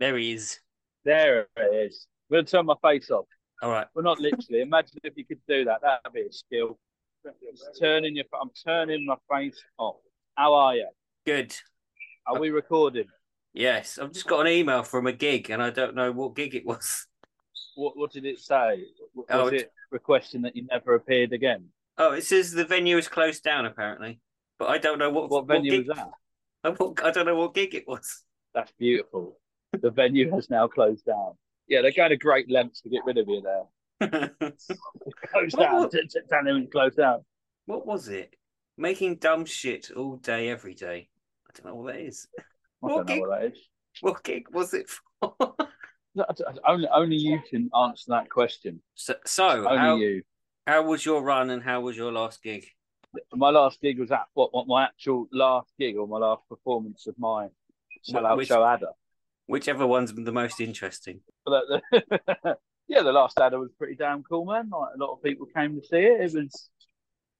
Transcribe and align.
There 0.00 0.16
he 0.16 0.32
is. 0.32 0.58
There 1.04 1.46
it 1.56 1.74
is. 1.74 2.06
I'm 2.30 2.34
going 2.36 2.44
to 2.46 2.50
turn 2.50 2.66
my 2.66 2.74
face 2.82 3.10
off. 3.10 3.26
All 3.62 3.70
right. 3.70 3.86
Well, 3.94 4.02
not 4.02 4.18
literally. 4.18 4.62
Imagine 4.62 4.98
if 5.04 5.12
you 5.16 5.26
could 5.26 5.40
do 5.46 5.66
that. 5.66 5.82
That'd 5.82 6.12
be 6.14 6.22
a 6.22 6.32
skill. 6.32 6.78
Just 7.24 7.78
turning 7.78 8.16
your. 8.16 8.24
I'm 8.40 8.50
turning 8.64 9.04
my 9.04 9.16
face 9.30 9.62
off. 9.78 9.96
How 10.36 10.54
are 10.54 10.74
you? 10.74 10.88
Good. 11.26 11.54
Are 12.26 12.40
we 12.40 12.48
recording? 12.50 13.04
Yes. 13.52 13.98
I've 13.98 14.12
just 14.12 14.26
got 14.26 14.40
an 14.46 14.48
email 14.52 14.82
from 14.82 15.06
a 15.06 15.12
gig 15.12 15.50
and 15.50 15.62
I 15.62 15.68
don't 15.70 15.94
know 15.94 16.12
what 16.12 16.34
gig 16.34 16.54
it 16.54 16.64
was. 16.64 17.06
What 17.74 17.96
What 17.98 18.12
did 18.12 18.24
it 18.24 18.38
say? 18.38 18.84
Oh, 19.04 19.10
was 19.14 19.26
Oh, 19.28 19.46
it 19.48 19.70
requesting 19.90 20.42
that 20.42 20.56
you 20.56 20.64
never 20.66 20.94
appeared 20.94 21.32
again? 21.34 21.66
Oh, 21.98 22.12
it 22.12 22.24
says 22.24 22.52
the 22.52 22.64
venue 22.64 22.96
is 22.96 23.08
closed 23.08 23.42
down 23.42 23.66
apparently. 23.66 24.20
But 24.58 24.70
I 24.70 24.78
don't 24.78 24.98
know 24.98 25.10
what 25.10 25.28
What 25.30 25.46
venue 25.46 25.70
gig, 25.72 25.88
was 25.88 25.96
that? 25.98 26.10
I 26.64 26.70
what- 26.76 27.04
I 27.04 27.10
don't 27.10 27.26
know 27.26 27.36
what 27.36 27.54
gig 27.54 27.74
it 27.74 27.86
was. 27.86 28.22
That's 28.54 28.72
beautiful. 28.78 29.36
The 29.78 29.90
venue 29.90 30.30
has 30.32 30.50
now 30.50 30.66
closed 30.66 31.04
down. 31.06 31.34
Yeah, 31.68 31.82
they're 31.82 31.92
going 31.92 32.10
to 32.10 32.16
great 32.16 32.50
lengths 32.50 32.80
to 32.82 32.88
get 32.90 33.04
rid 33.04 33.18
of 33.18 33.28
you 33.28 33.40
there. 33.42 33.64
Closed 35.30 35.56
What- 35.56 35.92
down. 35.92 36.46
him 36.46 36.56
it's 36.62 36.72
closed 36.72 36.96
down. 36.96 37.24
what 37.66 37.86
was 37.86 38.08
it? 38.08 38.34
Making 38.76 39.16
dumb 39.16 39.44
shit 39.44 39.90
all 39.94 40.16
day, 40.16 40.48
every 40.48 40.74
day. 40.74 41.08
I 41.48 41.52
don't 41.54 41.66
know 41.66 41.74
what 41.82 41.92
that 41.94 42.00
is. 42.00 42.26
I 42.38 42.42
What 42.80 42.88
don't 42.88 43.08
know 43.08 43.14
gig? 43.14 43.20
what 43.20 43.40
that 43.40 43.46
is. 43.52 43.58
What 44.00 44.24
gig 44.24 44.46
was 44.52 44.74
it 44.74 44.88
for? 45.20 45.34
No, 46.16 46.24
I- 46.28 46.32
I- 46.66 46.72
Only, 46.72 46.88
only 46.88 47.14
you 47.16 47.38
can 47.48 47.70
answer 47.80 48.06
that 48.08 48.28
question. 48.28 48.82
so, 48.96 49.14
so 49.24 49.48
Only 49.68 49.78
how, 49.78 49.94
you. 49.96 50.22
how 50.66 50.82
was 50.82 51.06
your 51.06 51.22
run 51.22 51.50
and 51.50 51.62
how 51.62 51.82
was 51.82 51.96
your 51.96 52.10
last 52.10 52.42
gig? 52.42 52.66
My 53.32 53.50
last 53.50 53.80
gig 53.80 54.00
was 54.00 54.10
at 54.10 54.24
what, 54.34 54.52
what 54.52 54.66
my 54.66 54.82
actual 54.86 55.28
last 55.30 55.72
gig 55.78 55.96
or 55.96 56.08
my 56.08 56.18
last 56.18 56.42
performance 56.48 57.06
of 57.06 57.14
my 57.16 57.46
sellout 58.12 58.38
Which- 58.38 58.48
show 58.48 58.64
Adder. 58.66 58.88
Whichever 59.50 59.84
one's 59.84 60.14
the 60.14 60.32
most 60.32 60.60
interesting. 60.60 61.20
Yeah, 62.90 63.02
the 63.02 63.12
last 63.12 63.38
Adder 63.38 63.60
was 63.60 63.70
pretty 63.78 63.94
damn 63.94 64.24
cool, 64.24 64.44
man. 64.44 64.68
Like, 64.68 64.94
a 64.96 64.98
lot 64.98 65.12
of 65.12 65.22
people 65.22 65.46
came 65.46 65.80
to 65.80 65.86
see 65.86 65.98
it. 65.98 66.20
It 66.22 66.34
was, 66.34 66.70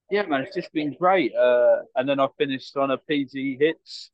yeah, 0.09 0.23
man, 0.23 0.43
it's 0.43 0.55
just 0.55 0.73
been 0.73 0.95
great. 0.97 1.35
Uh, 1.35 1.79
and 1.97 2.09
then 2.09 2.21
I 2.21 2.29
finished 2.39 2.77
on 2.77 2.93
a 2.93 2.99
PG 2.99 3.57
Hits, 3.59 4.13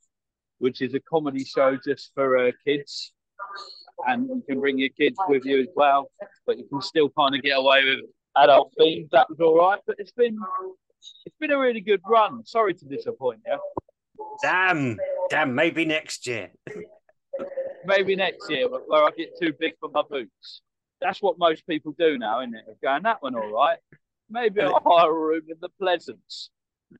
which 0.60 0.80
is 0.80 0.94
a 0.94 1.00
comedy 1.00 1.44
show 1.44 1.76
just 1.84 2.12
for 2.14 2.38
uh, 2.38 2.52
kids. 2.64 3.12
And 4.06 4.26
you 4.28 4.42
can 4.48 4.60
bring 4.60 4.78
your 4.78 4.88
kids 4.88 5.18
with 5.28 5.44
you 5.44 5.60
as 5.60 5.68
well, 5.76 6.10
but 6.46 6.56
you 6.56 6.64
can 6.64 6.80
still 6.80 7.10
kind 7.10 7.34
of 7.34 7.42
get 7.42 7.58
away 7.58 7.84
with 7.84 8.00
adult 8.38 8.72
themes. 8.78 9.10
That 9.12 9.28
was 9.28 9.38
all 9.38 9.58
right, 9.58 9.80
but 9.86 9.96
it's 9.98 10.12
been 10.12 10.38
it's 11.26 11.36
been 11.38 11.50
a 11.50 11.58
really 11.58 11.82
good 11.82 12.00
run. 12.08 12.46
Sorry 12.46 12.72
to 12.72 12.84
disappoint 12.86 13.40
you. 13.46 13.58
Damn, 14.42 14.96
damn, 15.28 15.54
maybe 15.54 15.84
next 15.84 16.26
year. 16.26 16.50
Maybe 17.86 18.16
next 18.16 18.50
year, 18.50 18.68
where 18.68 19.04
I 19.04 19.08
get 19.16 19.38
too 19.40 19.52
big 19.58 19.74
for 19.80 19.88
my 19.90 20.02
boots. 20.08 20.62
That's 21.00 21.20
what 21.20 21.38
most 21.38 21.66
people 21.66 21.94
do 21.98 22.18
now, 22.18 22.40
isn't 22.40 22.54
it? 22.54 22.64
Of 22.68 22.80
Going 22.80 23.02
that 23.02 23.22
one 23.22 23.34
all 23.34 23.52
right. 23.52 23.78
Maybe 24.30 24.60
I'll 24.62 24.82
hire 24.84 25.10
a 25.10 25.14
room 25.14 25.42
in 25.48 25.56
the 25.60 25.68
Pleasance. 25.80 26.50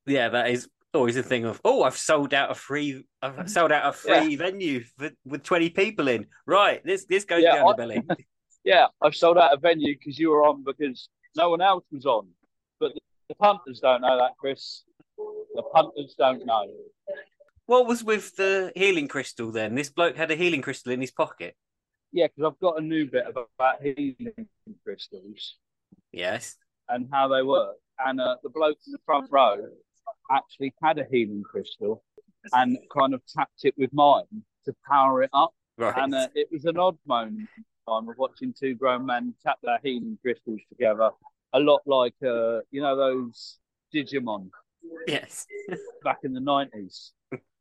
Yeah, 0.06 0.28
that 0.28 0.50
is 0.50 0.68
always 0.94 1.16
a 1.16 1.22
thing 1.22 1.44
of 1.44 1.60
oh, 1.64 1.82
I've 1.82 1.96
sold 1.96 2.32
out 2.34 2.50
a 2.50 2.54
free, 2.54 3.04
I've 3.22 3.50
sold 3.50 3.72
out 3.72 3.86
a 3.88 3.92
free 3.92 4.36
venue 4.36 4.82
for, 4.98 5.10
with 5.24 5.42
twenty 5.42 5.70
people 5.70 6.08
in. 6.08 6.26
Right, 6.46 6.84
this 6.84 7.04
this 7.06 7.24
goes 7.24 7.42
Yeah, 7.42 7.56
down 7.56 7.68
I- 7.68 7.72
the 7.72 7.76
belly. 7.76 8.02
Yeah, 8.64 8.86
I've 9.00 9.14
sold 9.14 9.38
out 9.38 9.54
a 9.54 9.56
venue 9.56 9.96
because 9.96 10.18
you 10.18 10.30
were 10.30 10.44
on 10.44 10.64
because 10.64 11.08
no 11.36 11.50
one 11.50 11.60
else 11.60 11.84
was 11.92 12.04
on. 12.04 12.26
But 12.80 12.94
the, 12.94 13.00
the 13.28 13.36
punters 13.36 13.78
don't 13.78 14.00
know 14.00 14.18
that, 14.18 14.32
Chris. 14.40 14.82
The 15.16 15.62
punters 15.72 16.16
don't 16.18 16.44
know. 16.44 16.66
What 17.66 17.86
was 17.86 18.02
with 18.02 18.36
the 18.36 18.72
healing 18.74 19.08
crystal 19.08 19.50
then? 19.50 19.74
This 19.74 19.90
bloke 19.90 20.16
had 20.16 20.30
a 20.30 20.36
healing 20.36 20.62
crystal 20.62 20.92
in 20.92 21.00
his 21.00 21.10
pocket. 21.10 21.54
Yeah, 22.12 22.28
because 22.28 22.52
I've 22.52 22.60
got 22.60 22.78
a 22.78 22.80
new 22.80 23.10
bit 23.10 23.24
about, 23.28 23.82
healing 23.82 24.48
crystals 24.84 25.56
Yes. 26.12 26.56
and 26.88 27.08
how 27.12 27.28
they 27.28 27.42
work. 27.42 27.76
And 28.04 28.20
uh, 28.20 28.36
the 28.42 28.50
bloke 28.50 28.78
in 28.86 28.92
the 28.92 28.98
front 29.04 29.28
row 29.30 29.56
actually 30.30 30.74
had 30.82 30.98
a 30.98 31.06
healing 31.10 31.42
crystal 31.42 32.02
and 32.52 32.78
kind 32.96 33.12
of 33.14 33.22
tapped 33.26 33.64
it 33.64 33.74
with 33.76 33.92
mine 33.92 34.24
to 34.64 34.74
power 34.88 35.22
it 35.22 35.30
up. 35.32 35.52
Right. 35.78 35.94
And 35.96 36.14
uh, 36.14 36.28
it 36.34 36.48
was 36.50 36.64
an 36.64 36.78
odd 36.78 36.96
moment 37.06 37.48
in 37.56 37.64
time 37.88 38.08
of 38.08 38.16
watching 38.16 38.54
two 38.58 38.74
grown 38.74 39.04
men 39.06 39.34
tap 39.42 39.58
their 39.62 39.78
healing 39.82 40.18
crystals 40.22 40.60
together. 40.68 41.10
A 41.52 41.60
lot 41.60 41.82
like, 41.86 42.14
uh, 42.24 42.60
you 42.70 42.80
know, 42.80 42.96
those 42.96 43.58
Digimon 43.94 44.50
yes. 45.06 45.46
back 46.04 46.18
in 46.22 46.32
the 46.32 46.40
90s. 46.40 47.10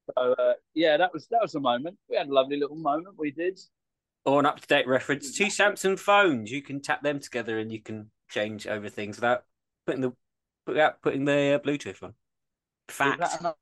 So, 0.08 0.34
uh, 0.34 0.54
yeah, 0.74 0.98
that 0.98 1.14
was 1.14 1.28
that 1.28 1.40
was 1.42 1.56
a 1.56 1.60
moment. 1.60 1.98
We 2.10 2.16
had 2.18 2.28
a 2.28 2.34
lovely 2.34 2.58
little 2.58 2.76
moment. 2.76 3.16
We 3.18 3.32
did. 3.32 3.60
Or 4.26 4.40
an 4.40 4.46
up 4.46 4.60
to 4.60 4.68
date 4.68 4.88
reference 4.88 5.36
two 5.36 5.46
Samsung 5.46 6.00
phones. 6.00 6.52
You 6.52 6.62
can 6.62 6.82
tap 6.82 7.04
them 7.04 7.20
together 7.20 7.60
and 7.60 7.72
you 7.72 7.82
can 7.82 8.10
change 8.30 8.68
over 8.68 8.90
things 8.90 9.18
without 9.18 9.44
putting 9.86 10.02
the 10.02 10.14
without 10.66 11.02
putting 11.02 11.26
the 11.26 11.54
uh, 11.54 11.60
Bluetooth 11.60 12.02
on. 12.04 12.14
Fact. 12.88 13.20
that 13.20 13.56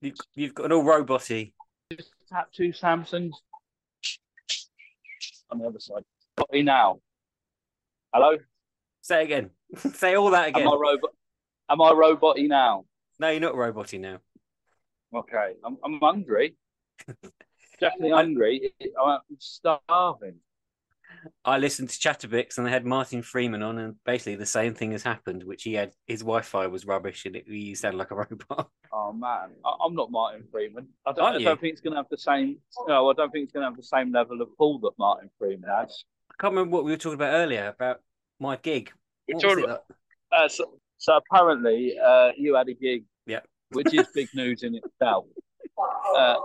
You, 0.00 0.12
you've 0.34 0.54
got 0.54 0.66
an 0.66 0.72
all 0.72 0.84
roboty. 0.84 1.52
tap 2.28 2.52
two 2.52 2.68
Samsungs 2.70 3.32
on 5.50 5.58
the 5.58 5.66
other 5.66 5.80
side. 5.80 6.04
Got 6.36 6.52
me 6.52 6.62
now. 6.62 7.00
Hello? 8.14 8.36
Say 9.00 9.24
again. 9.24 9.50
Say 9.94 10.14
all 10.14 10.30
that 10.30 10.48
again. 10.48 10.62
Am 10.62 10.68
I 10.68 10.76
robot? 10.76 11.10
Am 11.72 11.80
I 11.80 11.90
roboty 11.92 12.48
now? 12.48 12.84
No, 13.18 13.30
you're 13.30 13.40
not 13.40 13.54
roboty 13.54 13.98
now. 13.98 14.18
Okay, 15.14 15.54
I'm, 15.64 15.78
I'm 15.82 15.98
hungry. 16.00 16.54
Definitely 17.80 18.10
hungry. 18.10 18.74
I'm 19.02 19.20
starving. 19.38 20.36
I 21.46 21.56
listened 21.56 21.88
to 21.88 21.98
Chatterbix 21.98 22.58
and 22.58 22.66
they 22.66 22.70
had 22.70 22.84
Martin 22.84 23.22
Freeman 23.22 23.62
on, 23.62 23.78
and 23.78 23.94
basically 24.04 24.34
the 24.36 24.44
same 24.44 24.74
thing 24.74 24.92
has 24.92 25.02
happened. 25.02 25.44
Which 25.44 25.62
he 25.62 25.72
had 25.72 25.92
his 26.06 26.20
Wi-Fi 26.20 26.66
was 26.66 26.84
rubbish, 26.86 27.24
and 27.24 27.36
it, 27.36 27.44
he 27.46 27.74
sounded 27.74 27.96
like 27.96 28.10
a 28.10 28.14
robot. 28.16 28.68
Oh 28.92 29.14
man, 29.14 29.50
I, 29.64 29.74
I'm 29.82 29.94
not 29.94 30.10
Martin 30.10 30.44
Freeman. 30.52 30.88
I 31.06 31.12
don't, 31.12 31.24
I 31.24 31.38
don't 31.38 31.60
think 31.60 31.72
it's 31.72 31.80
going 31.80 31.92
to 31.92 31.98
have 31.98 32.08
the 32.10 32.18
same. 32.18 32.58
No, 32.86 33.08
I 33.08 33.14
don't 33.14 33.30
think 33.30 33.44
it's 33.44 33.52
going 33.52 33.62
to 33.62 33.68
have 33.70 33.76
the 33.78 33.82
same 33.82 34.12
level 34.12 34.42
of 34.42 34.48
pull 34.58 34.78
that 34.80 34.92
Martin 34.98 35.30
Freeman 35.38 35.70
has. 35.70 36.04
I 36.30 36.34
can't 36.38 36.52
remember 36.54 36.74
what 36.76 36.84
we 36.84 36.90
were 36.90 36.98
talking 36.98 37.14
about 37.14 37.32
earlier 37.34 37.68
about 37.68 38.00
my 38.38 38.56
gig. 38.56 38.90
We're 39.28 39.36
What 39.36 39.44
was 39.44 39.52
talking 39.54 39.64
about- 39.64 39.84
Uh, 40.32 40.48
so, 40.48 40.78
so 41.04 41.10
apparently, 41.20 41.80
uh, 42.10 42.30
you 42.36 42.54
had 42.58 42.68
a 42.68 42.74
gig, 42.74 43.02
Yeah. 43.26 43.40
which 43.70 43.92
is 43.92 44.06
big 44.14 44.28
news 44.34 44.62
in 44.62 44.72
itself. 44.76 45.24
Uh, 46.16 46.36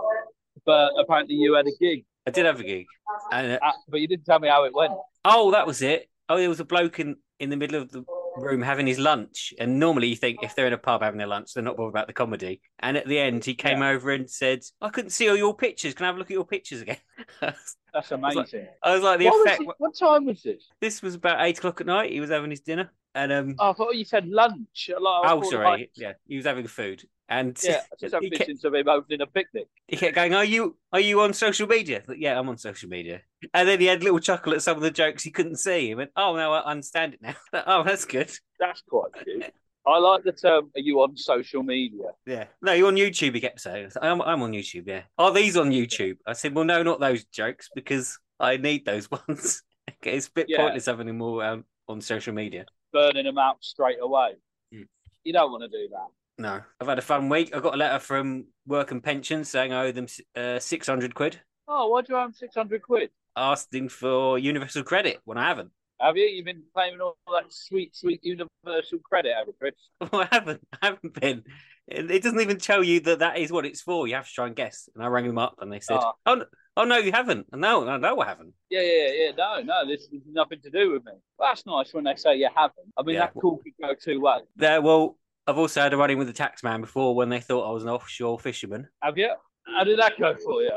but 0.64 0.90
apparently, 0.98 1.34
you 1.36 1.54
had 1.54 1.66
a 1.66 1.76
gig, 1.84 2.04
I 2.26 2.30
did 2.30 2.44
have 2.46 2.58
a 2.58 2.64
gig, 2.64 2.86
and 3.30 3.52
uh, 3.52 3.58
uh, 3.68 3.72
but 3.88 4.00
you 4.00 4.08
didn't 4.08 4.24
tell 4.26 4.40
me 4.40 4.48
how 4.48 4.64
it 4.64 4.74
went. 4.74 4.92
oh, 5.24 5.50
that 5.52 5.66
was 5.66 5.80
it. 5.82 6.08
Oh, 6.28 6.36
there 6.38 6.48
was 6.48 6.60
a 6.60 6.64
bloke 6.64 6.98
in 6.98 7.16
in 7.38 7.48
the 7.50 7.56
middle 7.56 7.80
of 7.80 7.90
the 7.92 8.02
room 8.40 8.62
having 8.62 8.86
his 8.86 8.98
lunch, 8.98 9.52
and 9.58 9.78
normally 9.78 10.08
you 10.08 10.16
think 10.16 10.38
if 10.42 10.54
they're 10.54 10.66
in 10.66 10.72
a 10.72 10.78
pub 10.78 11.02
having 11.02 11.18
their 11.18 11.26
lunch, 11.26 11.52
they're 11.54 11.62
not 11.62 11.76
bothered 11.76 11.92
about 11.92 12.06
the 12.06 12.12
comedy. 12.12 12.60
And 12.80 12.96
at 12.96 13.06
the 13.06 13.18
end, 13.18 13.44
he 13.44 13.54
came 13.54 13.82
over 13.82 14.10
and 14.10 14.28
said, 14.30 14.60
"I 14.80 14.88
couldn't 14.88 15.10
see 15.10 15.28
all 15.28 15.36
your 15.36 15.54
pictures. 15.56 15.94
Can 15.94 16.04
I 16.04 16.08
have 16.08 16.16
a 16.16 16.18
look 16.18 16.30
at 16.30 16.34
your 16.34 16.44
pictures 16.46 16.80
again?" 16.80 16.98
That's 17.40 18.12
amazing. 18.12 18.68
I 18.82 18.94
was 18.94 19.02
like, 19.02 19.18
the 19.18 19.26
What, 19.26 19.46
effect. 19.46 19.62
it- 19.62 19.68
what 19.78 19.96
time 19.96 20.26
was 20.26 20.42
this? 20.42 20.68
This 20.80 21.02
was 21.02 21.14
about 21.14 21.44
eight 21.46 21.58
o'clock 21.58 21.80
at 21.80 21.86
night. 21.86 22.12
He 22.12 22.20
was 22.20 22.30
having 22.30 22.50
his 22.50 22.60
dinner, 22.60 22.92
and 23.14 23.32
um, 23.32 23.56
Oh, 23.58 23.70
I 23.70 23.72
thought 23.72 23.96
you 23.96 24.04
said 24.04 24.28
lunch. 24.28 24.90
Like, 24.90 25.00
oh, 25.00 25.42
sorry, 25.50 25.64
like- 25.64 25.90
yeah, 25.96 26.12
he 26.26 26.36
was 26.36 26.46
having 26.46 26.66
food, 26.66 27.04
and 27.28 27.58
yeah, 27.62 27.82
I 27.92 27.96
just 28.00 28.14
have 28.14 28.22
he, 28.22 28.30
kept, 28.30 28.46
visions 28.46 28.64
of 28.64 28.74
him 28.74 28.88
opening 28.88 29.20
a 29.20 29.26
picnic. 29.26 29.66
he 29.86 29.96
kept 29.96 30.14
going, 30.14 30.34
"Are 30.34 30.44
you 30.44 30.76
are 30.92 31.00
you 31.00 31.20
on 31.20 31.32
social 31.32 31.66
media?" 31.66 32.02
Like, 32.06 32.18
yeah, 32.20 32.38
I'm 32.38 32.48
on 32.48 32.58
social 32.58 32.88
media. 32.88 33.22
And 33.54 33.68
then 33.68 33.80
he 33.80 33.86
had 33.86 34.00
a 34.00 34.04
little 34.04 34.18
chuckle 34.18 34.54
at 34.54 34.62
some 34.62 34.76
of 34.76 34.82
the 34.82 34.90
jokes 34.90 35.22
he 35.22 35.30
couldn't 35.30 35.56
see. 35.56 35.88
He 35.88 35.94
went, 35.94 36.10
"Oh, 36.16 36.36
no, 36.36 36.52
I 36.52 36.64
understand 36.64 37.14
it 37.14 37.22
now." 37.22 37.36
oh, 37.66 37.82
that's 37.84 38.04
good. 38.04 38.30
That's 38.58 38.82
quite 38.88 39.12
cute. 39.24 39.52
I 39.86 39.98
like 39.98 40.22
the 40.22 40.32
term. 40.32 40.70
Are 40.76 40.80
you 40.80 41.00
on 41.00 41.16
social 41.16 41.62
media? 41.62 42.08
Yeah. 42.26 42.44
No, 42.60 42.72
you're 42.72 42.88
on 42.88 42.96
YouTube. 42.96 43.34
He 43.34 43.40
kept 43.40 43.58
saying, 43.60 43.90
I'm, 44.02 44.20
I'm 44.20 44.42
on 44.42 44.52
YouTube. 44.52 44.86
Yeah. 44.86 45.02
Are 45.16 45.32
these 45.32 45.56
on 45.56 45.70
YouTube? 45.70 46.18
I 46.26 46.34
said, 46.34 46.54
well, 46.54 46.66
no, 46.66 46.82
not 46.82 47.00
those 47.00 47.24
jokes 47.24 47.70
because 47.74 48.18
I 48.38 48.58
need 48.58 48.84
those 48.84 49.10
ones. 49.28 49.62
okay, 49.88 50.16
it's 50.16 50.26
a 50.28 50.32
bit 50.32 50.46
Yeah. 50.50 50.58
pointless 50.58 50.84
having 50.86 51.06
them 51.06 51.22
all 51.22 51.40
um, 51.40 51.64
on 51.88 52.02
social 52.02 52.34
media. 52.34 52.66
Burning 52.92 53.24
them 53.24 53.38
out 53.38 53.64
straight 53.64 53.98
away. 54.02 54.34
Mm. 54.74 54.88
You 55.24 55.32
don't 55.32 55.50
want 55.50 55.62
to 55.62 55.68
do 55.68 55.88
that. 55.90 56.08
No, 56.38 56.60
I've 56.80 56.86
had 56.86 56.98
a 56.98 57.02
fun 57.02 57.28
week. 57.28 57.54
I 57.54 57.60
got 57.60 57.74
a 57.74 57.76
letter 57.76 57.98
from 57.98 58.46
Work 58.66 58.92
and 58.92 59.02
Pensions 59.02 59.48
saying 59.48 59.72
I 59.72 59.86
owe 59.86 59.92
them 59.92 60.06
uh, 60.36 60.58
600 60.58 61.14
quid, 61.14 61.40
Oh, 61.66 61.88
why 61.88 62.00
do 62.02 62.12
you 62.14 62.18
owe 62.18 62.30
600 62.32 62.82
quid? 62.82 63.10
asking 63.36 63.88
for 63.88 64.36
universal 64.38 64.82
credit 64.82 65.20
when 65.24 65.38
I 65.38 65.46
haven't. 65.48 65.70
Have 66.00 66.16
you? 66.16 66.24
You've 66.26 66.44
been 66.44 66.62
claiming 66.74 67.00
all 67.00 67.16
that 67.32 67.52
sweet, 67.52 67.94
sweet 67.94 68.20
universal 68.24 68.98
credit, 69.04 69.32
have 69.36 69.46
you, 69.48 69.54
Chris? 69.58 69.74
Well, 70.12 70.22
I 70.22 70.28
haven't. 70.34 70.60
I 70.80 70.86
haven't 70.86 71.20
been. 71.20 71.42
It 71.88 72.10
it 72.10 72.22
doesn't 72.22 72.40
even 72.40 72.58
tell 72.58 72.82
you 72.84 73.00
that 73.00 73.18
that 73.20 73.38
is 73.38 73.50
what 73.52 73.66
it's 73.66 73.80
for. 73.80 74.06
You 74.06 74.14
have 74.14 74.26
to 74.28 74.32
try 74.32 74.46
and 74.46 74.54
guess. 74.56 74.88
And 74.94 75.02
I 75.04 75.08
rang 75.08 75.26
them 75.26 75.38
up 75.38 75.56
and 75.60 75.72
they 75.72 75.80
said, 75.80 75.98
Ah. 76.00 76.12
oh, 76.26 76.34
no, 76.36 76.44
oh 76.76 76.84
no, 76.84 76.96
you 76.98 77.10
haven't. 77.12 77.46
No, 77.52 77.84
no, 77.84 77.96
no, 77.96 78.20
I 78.20 78.26
haven't. 78.26 78.54
Yeah, 78.70 78.82
yeah, 78.82 79.08
yeah. 79.12 79.30
No, 79.36 79.60
no, 79.62 79.86
this 79.86 80.02
has 80.12 80.20
nothing 80.30 80.60
to 80.62 80.70
do 80.70 80.92
with 80.92 81.04
me. 81.04 81.12
Well, 81.38 81.50
that's 81.50 81.66
nice 81.66 81.92
when 81.92 82.04
they 82.04 82.14
say 82.16 82.36
you 82.36 82.48
haven't. 82.54 82.92
I 82.96 83.02
mean, 83.02 83.14
Yeah. 83.16 83.26
that 83.26 83.34
call 83.34 83.58
could 83.58 83.72
go 83.80 83.94
two 83.94 84.20
ways. 84.20 84.42
There, 84.56 84.80
well, 84.80 85.16
I've 85.48 85.58
also 85.58 85.80
had 85.80 85.92
a 85.94 85.96
run 85.96 86.10
in 86.10 86.18
with 86.18 86.26
the 86.28 86.32
tax 86.32 86.62
man 86.62 86.80
before 86.82 87.16
when 87.16 87.28
they 87.30 87.40
thought 87.40 87.68
I 87.68 87.72
was 87.72 87.82
an 87.82 87.88
offshore 87.88 88.38
fisherman 88.38 88.86
Have 89.02 89.16
you? 89.18 89.30
How 89.66 89.82
did 89.84 89.98
that 89.98 90.18
go 90.20 90.34
for 90.36 90.62
you? 90.62 90.70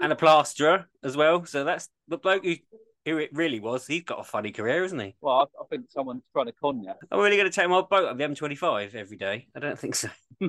and 0.00 0.12
a 0.12 0.16
plasterer 0.16 0.86
as 1.04 1.16
well. 1.16 1.44
So 1.46 1.62
that's 1.64 1.88
the 2.08 2.18
bloke 2.18 2.44
who, 2.44 2.56
who 3.06 3.18
it 3.18 3.30
really 3.32 3.60
was. 3.60 3.86
He's 3.86 4.02
got 4.02 4.18
a 4.20 4.24
funny 4.24 4.50
career, 4.50 4.82
isn't 4.84 4.98
he? 4.98 5.14
Well, 5.20 5.34
I, 5.58 5.62
I 5.62 5.66
think 5.70 5.86
someone's 5.90 6.22
trying 6.32 6.46
to 6.46 6.52
con 6.52 6.82
you. 6.82 6.92
I'm 7.12 7.20
really 7.20 7.36
going 7.36 7.50
to 7.50 7.54
take 7.54 7.68
my 7.68 7.80
boat 7.82 8.08
up 8.08 8.18
the 8.18 8.24
M25 8.24 8.94
every 8.94 9.16
day. 9.16 9.46
I 9.54 9.60
don't 9.60 9.78
think 9.78 9.94
so. 9.94 10.08
I 10.40 10.48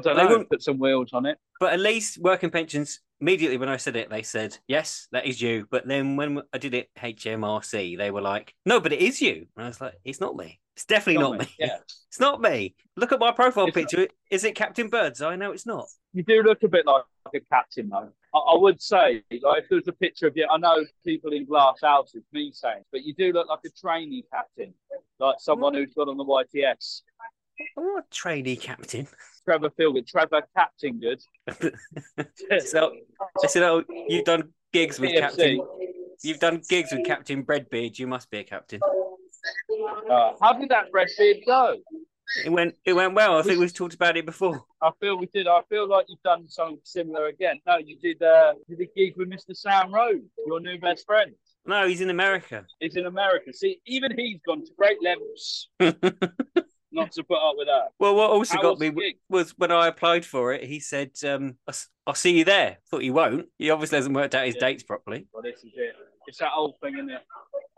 don't 0.00 0.04
They 0.04 0.14
know. 0.14 0.28
wouldn't- 0.28 0.50
Put 0.50 0.62
some 0.62 0.78
wheels 0.78 1.12
on 1.12 1.26
it. 1.26 1.38
But 1.60 1.72
at 1.74 1.80
least 1.80 2.18
working 2.18 2.50
pensions, 2.50 3.00
immediately 3.20 3.56
when 3.56 3.68
I 3.68 3.76
said 3.76 3.96
it, 3.96 4.10
they 4.10 4.22
said, 4.22 4.56
yes, 4.66 5.08
that 5.12 5.26
is 5.26 5.40
you. 5.40 5.66
But 5.70 5.86
then 5.86 6.16
when 6.16 6.42
I 6.52 6.58
did 6.58 6.74
it 6.74 6.88
HMRC, 6.98 7.96
they 7.98 8.10
were 8.10 8.20
like, 8.20 8.54
no, 8.64 8.80
but 8.80 8.92
it 8.92 9.00
is 9.00 9.20
you. 9.20 9.46
And 9.56 9.64
I 9.64 9.68
was 9.68 9.80
like, 9.80 9.94
it's 10.04 10.20
not 10.20 10.36
me. 10.36 10.60
It's 10.76 10.84
definitely 10.84 11.22
not, 11.22 11.38
me. 11.38 11.48
Yeah. 11.58 11.78
It's 12.08 12.20
not 12.20 12.40
me. 12.40 12.74
Look 12.96 13.12
at 13.12 13.20
my 13.20 13.32
profile 13.32 13.66
It's 13.66 13.76
not- 13.76 13.82
picture. 13.82 14.08
Is 14.30 14.42
it 14.42 14.54
Captain 14.54 14.88
Birdseye? 14.88 15.36
No, 15.36 15.52
it's 15.52 15.66
not. 15.66 15.86
You 16.14 16.22
do 16.22 16.42
look 16.42 16.62
a 16.62 16.68
bit 16.68 16.86
like 16.86 17.02
a 17.34 17.40
captain, 17.52 17.90
though. 17.90 18.08
I, 18.34 18.38
I 18.38 18.56
would 18.56 18.80
say, 18.80 19.22
like, 19.30 19.64
if 19.64 19.68
there 19.68 19.76
was 19.76 19.88
a 19.88 19.92
picture 19.92 20.26
of 20.26 20.34
you, 20.34 20.46
I 20.50 20.56
know 20.56 20.84
people 21.04 21.32
in 21.32 21.44
glass 21.44 21.76
houses, 21.82 22.22
me 22.32 22.50
saying, 22.54 22.84
but 22.90 23.02
you 23.04 23.14
do 23.14 23.32
look 23.32 23.46
like 23.46 23.58
a 23.66 23.70
trainee 23.70 24.24
captain, 24.32 24.72
like 25.18 25.36
someone 25.38 25.74
mm. 25.74 25.78
who's 25.78 25.92
got 25.92 26.08
on 26.08 26.16
the 26.16 26.24
YTS. 26.24 27.02
I'm 27.76 27.84
a 27.84 28.02
trainee 28.10 28.56
captain. 28.56 29.08
Trevor 29.44 29.70
Philgood, 29.70 30.06
Trevor 30.06 30.42
Captain 30.56 31.00
Good. 31.00 31.22
so 32.66 32.92
I 33.42 33.46
said, 33.46 33.62
"Oh, 33.62 33.82
you've 34.08 34.24
done 34.24 34.50
gigs 34.72 35.00
with 35.00 35.10
PFC. 35.10 35.18
Captain. 35.20 35.66
You've 36.22 36.40
done 36.40 36.60
gigs 36.68 36.92
with 36.92 37.06
Captain 37.06 37.44
Breadbeard. 37.44 37.98
You 37.98 38.06
must 38.06 38.30
be 38.30 38.38
a 38.38 38.44
captain." 38.44 38.80
Uh, 40.10 40.32
how 40.40 40.52
did 40.52 40.68
that 40.68 40.92
Breadbeard 40.92 41.46
go? 41.46 41.76
It 42.44 42.50
went. 42.50 42.74
It 42.84 42.92
went 42.92 43.14
well. 43.14 43.38
I 43.38 43.42
think 43.42 43.58
we've 43.58 43.72
talked 43.72 43.94
about 43.94 44.16
it 44.16 44.26
before. 44.26 44.62
I 44.82 44.90
feel 45.00 45.16
we 45.16 45.26
did. 45.26 45.46
I 45.46 45.62
feel 45.70 45.88
like 45.88 46.06
you've 46.08 46.22
done 46.22 46.46
something 46.48 46.78
similar 46.84 47.26
again. 47.26 47.58
No, 47.66 47.78
you 47.78 47.96
did. 47.98 48.22
Uh, 48.22 48.52
you 48.66 48.76
did 48.76 48.88
a 48.88 48.98
gig 48.98 49.14
with 49.16 49.30
Mr. 49.30 49.56
Sam 49.56 49.94
Rhodes, 49.94 50.26
your 50.46 50.60
new 50.60 50.78
best 50.78 51.06
friend. 51.06 51.32
No, 51.64 51.86
he's 51.86 52.00
in 52.00 52.10
America. 52.10 52.66
He's 52.80 52.96
in 52.96 53.06
America. 53.06 53.52
See, 53.52 53.80
even 53.86 54.12
he's 54.16 54.40
gone 54.46 54.64
to 54.64 54.70
great 54.76 54.98
levels 55.02 55.68
not 56.98 57.12
to 57.12 57.22
put 57.24 57.38
up 57.38 57.54
with 57.56 57.66
that. 57.68 57.88
Well, 57.98 58.14
what 58.14 58.30
also 58.30 58.54
How 58.56 58.62
got 58.62 58.70
was 58.72 58.80
me 58.80 58.86
the 58.88 58.92
w- 58.94 59.10
gig? 59.12 59.18
was 59.28 59.50
when 59.58 59.72
I 59.72 59.86
applied 59.88 60.24
for 60.24 60.52
it. 60.52 60.64
He 60.64 60.80
said, 60.80 61.12
um, 61.26 61.56
I'll, 61.66 61.74
"I'll 62.08 62.14
see 62.14 62.36
you 62.38 62.44
there." 62.44 62.78
Thought 62.90 63.02
he 63.02 63.10
won't. 63.10 63.46
He 63.58 63.70
obviously 63.70 63.96
hasn't 63.96 64.14
worked 64.14 64.34
out 64.34 64.46
his 64.46 64.54
Yeah. 64.56 64.60
dates 64.68 64.82
properly. 64.82 65.26
Well, 65.32 65.42
this 65.42 65.58
is 65.64 65.72
it. 65.74 65.94
It's 66.26 66.38
that 66.38 66.52
old 66.54 66.74
thing, 66.82 66.94
isn't 66.94 67.10
it? 67.10 67.22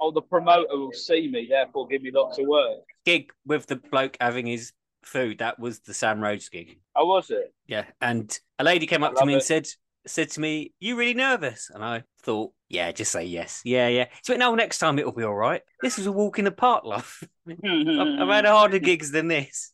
Oh, 0.01 0.11
the 0.11 0.23
promoter 0.23 0.77
will 0.77 0.93
see 0.93 1.29
me, 1.29 1.47
therefore 1.49 1.87
give 1.87 2.03
me 2.03 2.11
lots 2.11 2.39
of 2.39 2.47
work. 2.47 2.79
Gig 3.05 3.31
with 3.47 3.67
the 3.67 3.77
bloke 3.77 4.17
having 4.21 4.47
his 4.47 4.73
food. 5.03 5.39
That 5.39 5.59
was 5.59 5.81
the 5.81 5.95
Sam 5.95 6.21
Rhodes 6.21 6.49
gig. 6.49 6.79
How 6.97 7.07
was 7.07 7.31
it? 7.31 7.55
Yeah, 7.67 7.85
and 8.01 8.37
a 8.59 8.65
lady 8.65 8.87
came 8.87 9.05
up 9.05 9.15
to 9.17 9.25
me 9.27 9.33
love 9.35 9.39
and 9.41 9.43
said 9.45 9.69
said 10.07 10.31
to 10.31 10.41
me, 10.41 10.73
"You 10.81 10.97
really 10.97 11.15
nervous?" 11.15 11.71
And 11.73 11.85
I 11.85 12.05
thought, 12.23 12.53
"Yeah, 12.69 12.91
just 12.93 13.13
say 13.13 13.25
yes. 13.25 13.61
Yeah, 13.65 13.89
yeah." 13.89 14.07
So 14.23 14.33
went, 14.33 14.41
"No, 14.41 14.55
next 14.55 14.79
time 14.79 14.99
it'll 14.99 15.13
be 15.13 15.25
all 15.25 15.35
right. 15.35 15.63
This 15.83 15.99
was 15.99 16.07
a 16.07 16.13
walk 16.13 16.39
in 16.39 16.45
the 16.45 16.53
park, 16.53 16.85
love. 16.85 17.19
I've, 17.49 17.57
I've 17.65 18.29
had 18.29 18.45
harder 18.47 18.79
gigs 18.79 19.11
than 19.11 19.29
this." 19.29 19.73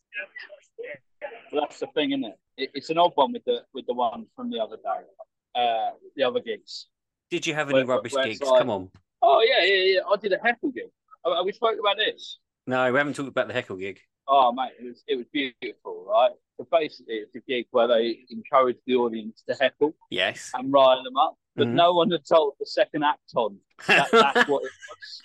Well, 1.52 1.62
that's 1.62 1.78
the 1.80 1.86
thing, 1.88 2.10
isn't 2.12 2.24
it? 2.24 2.38
it? 2.56 2.70
It's 2.74 2.90
an 2.90 2.98
odd 2.98 3.12
one 3.14 3.32
with 3.32 3.44
the 3.44 3.62
with 3.72 3.86
the 3.86 3.94
one 3.94 4.26
from 4.34 4.50
the 4.50 4.58
other 4.58 4.76
day, 4.76 5.60
uh, 5.60 5.90
the 6.16 6.24
other 6.24 6.40
gigs. 6.40 6.86
Did 7.30 7.46
you 7.46 7.54
have 7.54 7.68
any 7.70 7.78
Where- 7.84 7.96
rubbish 7.96 8.12
where 8.12 8.24
gigs? 8.24 8.40
like- 8.40 8.58
Come 8.60 8.70
on. 8.70 8.90
Oh 9.22 9.42
yeah, 9.48 9.64
yeah, 9.64 9.94
yeah. 9.94 10.00
I 10.10 10.16
did 10.16 10.32
a 10.32 10.38
heckle 10.42 10.70
gig. 10.70 10.90
Oh, 11.24 11.42
we 11.44 11.52
spoke 11.52 11.78
about 11.78 11.96
this. 11.96 12.38
No, 12.66 12.92
we 12.92 12.98
haven't 12.98 13.14
talked 13.14 13.28
about 13.28 13.48
the 13.48 13.54
heckle 13.54 13.76
gig. 13.76 14.00
Oh 14.28 14.52
mate, 14.52 14.72
it 14.80 14.84
was 14.84 15.02
it 15.06 15.16
was 15.16 15.26
beautiful, 15.32 16.04
right? 16.08 16.32
So 16.58 16.66
basically, 16.70 17.16
it's 17.16 17.34
a 17.34 17.40
gig 17.40 17.66
where 17.70 17.86
they 17.86 18.20
encourage 18.30 18.78
the 18.86 18.94
audience 18.96 19.42
to 19.48 19.54
heckle 19.54 19.94
Yes. 20.10 20.50
and 20.54 20.72
rile 20.72 21.02
them 21.02 21.16
up, 21.16 21.36
but 21.54 21.66
Mhm. 21.68 21.74
no 21.74 21.92
one 21.92 22.10
had 22.10 22.24
told 22.24 22.54
the 22.58 22.64
second 22.66 23.04
act 23.04 23.32
on. 23.34 23.60
That, 23.86 24.08
that's 24.10 24.48
what 24.48 24.64
it 24.64 24.70
was. 24.90 25.22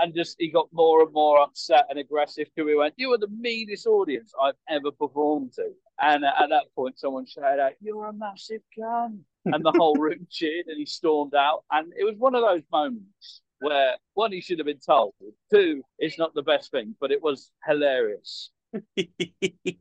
And 0.00 0.12
just 0.14 0.36
he 0.40 0.48
got 0.48 0.68
more 0.72 1.02
and 1.02 1.12
more 1.12 1.40
upset 1.40 1.86
and 1.88 1.98
aggressive 2.00 2.48
till 2.54 2.64
we 2.66 2.74
went, 2.74 2.94
You 2.96 3.12
are 3.14 3.18
the 3.18 3.28
meanest 3.28 3.86
audience 3.86 4.32
I've 4.40 4.56
ever 4.68 4.90
performed 4.90 5.52
to. 5.54 5.72
And 6.00 6.24
at 6.24 6.48
that 6.50 6.66
point, 6.74 6.98
someone 6.98 7.26
shouted 7.26 7.60
out, 7.62 7.72
You're 7.80 8.06
a 8.08 8.12
massive 8.12 8.62
cunt. 8.76 9.20
And 9.44 9.64
the 9.64 9.72
whole 9.76 9.94
room 9.94 10.26
cheered 10.30 10.66
and 10.66 10.78
he 10.78 10.86
stormed 10.86 11.34
out. 11.36 11.64
And 11.70 11.92
it 11.96 12.02
was 12.04 12.16
one 12.16 12.34
of 12.34 12.42
those 12.42 12.62
moments 12.72 13.42
where, 13.60 13.96
one, 14.14 14.32
he 14.32 14.40
should 14.40 14.58
have 14.58 14.66
been 14.66 14.80
told, 14.80 15.14
two, 15.52 15.82
it's 16.00 16.18
not 16.18 16.34
the 16.34 16.42
best 16.42 16.72
thing, 16.72 16.96
but 17.00 17.12
it 17.12 17.22
was 17.22 17.52
hilarious. 17.64 18.50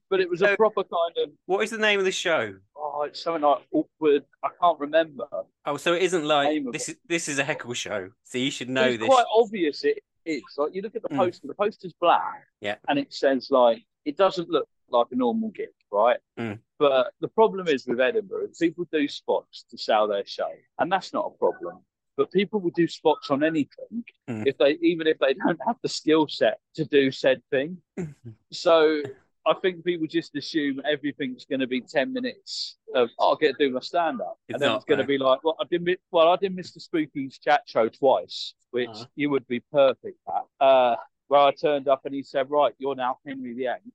But 0.10 0.20
it 0.22 0.30
was 0.30 0.42
a 0.42 0.56
proper 0.56 0.84
kind 0.84 1.18
of, 1.24 1.30
what 1.46 1.64
is 1.64 1.72
the 1.72 1.78
name 1.78 2.00
of 2.00 2.06
the 2.06 2.12
show? 2.12 2.54
oh, 2.78 3.04
it's 3.04 3.22
something 3.22 3.42
like 3.42 3.60
awkward. 3.72 4.24
I 4.44 4.50
can't 4.62 4.80
remember. 4.80 5.26
Oh, 5.66 5.78
so 5.78 5.94
it 5.94 6.02
isn't 6.04 6.24
like 6.26 6.64
this 6.72 6.90
is 6.90 6.96
this 7.08 7.28
is 7.28 7.40
a 7.40 7.44
heckle 7.44 7.74
show. 7.74 8.10
So 8.24 8.38
you 8.38 8.52
should 8.52 8.70
know 8.70 8.84
it's 8.86 9.00
this. 9.00 9.08
quite 9.10 9.26
obvious 9.36 9.84
it 9.84 10.00
is. 10.26 10.44
Like 10.58 10.74
you 10.74 10.82
look 10.82 10.96
at 10.96 11.02
the 11.04 11.10
Mm. 11.10 11.18
poster, 11.18 11.48
the 11.48 11.54
poster's 11.56 11.94
black. 12.00 12.46
Yeah. 12.62 12.76
And 12.88 12.98
it 13.00 13.14
says 13.14 13.48
like 13.52 13.84
it 14.06 14.16
doesn't 14.18 14.50
look 14.50 14.68
like 14.90 15.08
a 15.12 15.16
normal 15.16 15.50
gig, 15.50 15.70
right? 15.92 16.20
Mm. 16.40 16.60
But 16.80 17.12
the 17.22 17.28
problem 17.28 17.68
is 17.68 17.86
with 17.88 18.00
Edinburgh, 18.00 18.50
people 18.60 18.86
do 18.92 19.08
spots 19.08 19.66
to 19.72 19.78
sell 19.78 20.08
their 20.08 20.26
show, 20.26 20.52
and 20.80 20.92
that's 20.92 21.12
not 21.14 21.26
a 21.34 21.38
problem. 21.38 21.80
But 22.18 22.32
people 22.32 22.60
will 22.62 22.72
do 22.72 22.88
spots 22.88 23.30
on 23.30 23.44
anything 23.44 24.04
Mm. 24.30 24.48
if 24.48 24.58
they 24.58 24.72
even 24.82 25.06
if 25.08 25.20
they 25.20 25.34
don't 25.34 25.60
have 25.68 25.76
the 25.84 25.90
skill 25.90 26.28
set 26.28 26.60
to 26.76 26.86
do 26.86 27.12
said 27.12 27.42
thing. 27.52 27.78
So 28.52 29.02
I 29.46 29.54
think 29.62 29.84
people 29.86 30.08
just 30.08 30.36
assume 30.36 30.82
everything's 30.90 31.46
going 31.46 31.60
to 31.60 31.68
be 31.68 31.82
ten 31.82 32.12
minutes 32.14 32.78
of 32.96 33.10
oh, 33.20 33.30
I'll 33.30 33.36
get 33.36 33.58
to 33.60 33.68
do 33.68 33.74
my 33.74 33.80
stand 33.82 34.20
up, 34.22 34.38
and 34.50 34.60
then 34.60 34.72
it's 34.76 34.86
going 34.86 34.98
to 35.00 35.06
be 35.06 35.18
like, 35.20 35.44
well, 35.44 35.56
I 35.60 35.66
did 35.70 35.88
well, 36.12 36.30
I 36.30 36.38
did 36.38 36.56
Mr. 36.56 36.80
Spooky's 36.82 37.38
chat 37.38 37.62
show 37.68 37.88
twice, 37.90 38.56
which 38.72 38.90
Uh-huh. 38.90 39.06
you 39.16 39.30
would 39.30 39.46
be 39.48 39.60
perfect 39.72 40.18
at. 40.28 40.66
Uh, 40.66 40.96
where 41.28 41.42
I 41.42 41.52
turned 41.52 41.88
up 41.88 42.06
and 42.06 42.14
he 42.16 42.22
said, 42.24 42.50
right, 42.52 42.74
you're 42.78 42.96
now 42.96 43.18
Henry 43.26 43.54
VIII. 43.54 43.92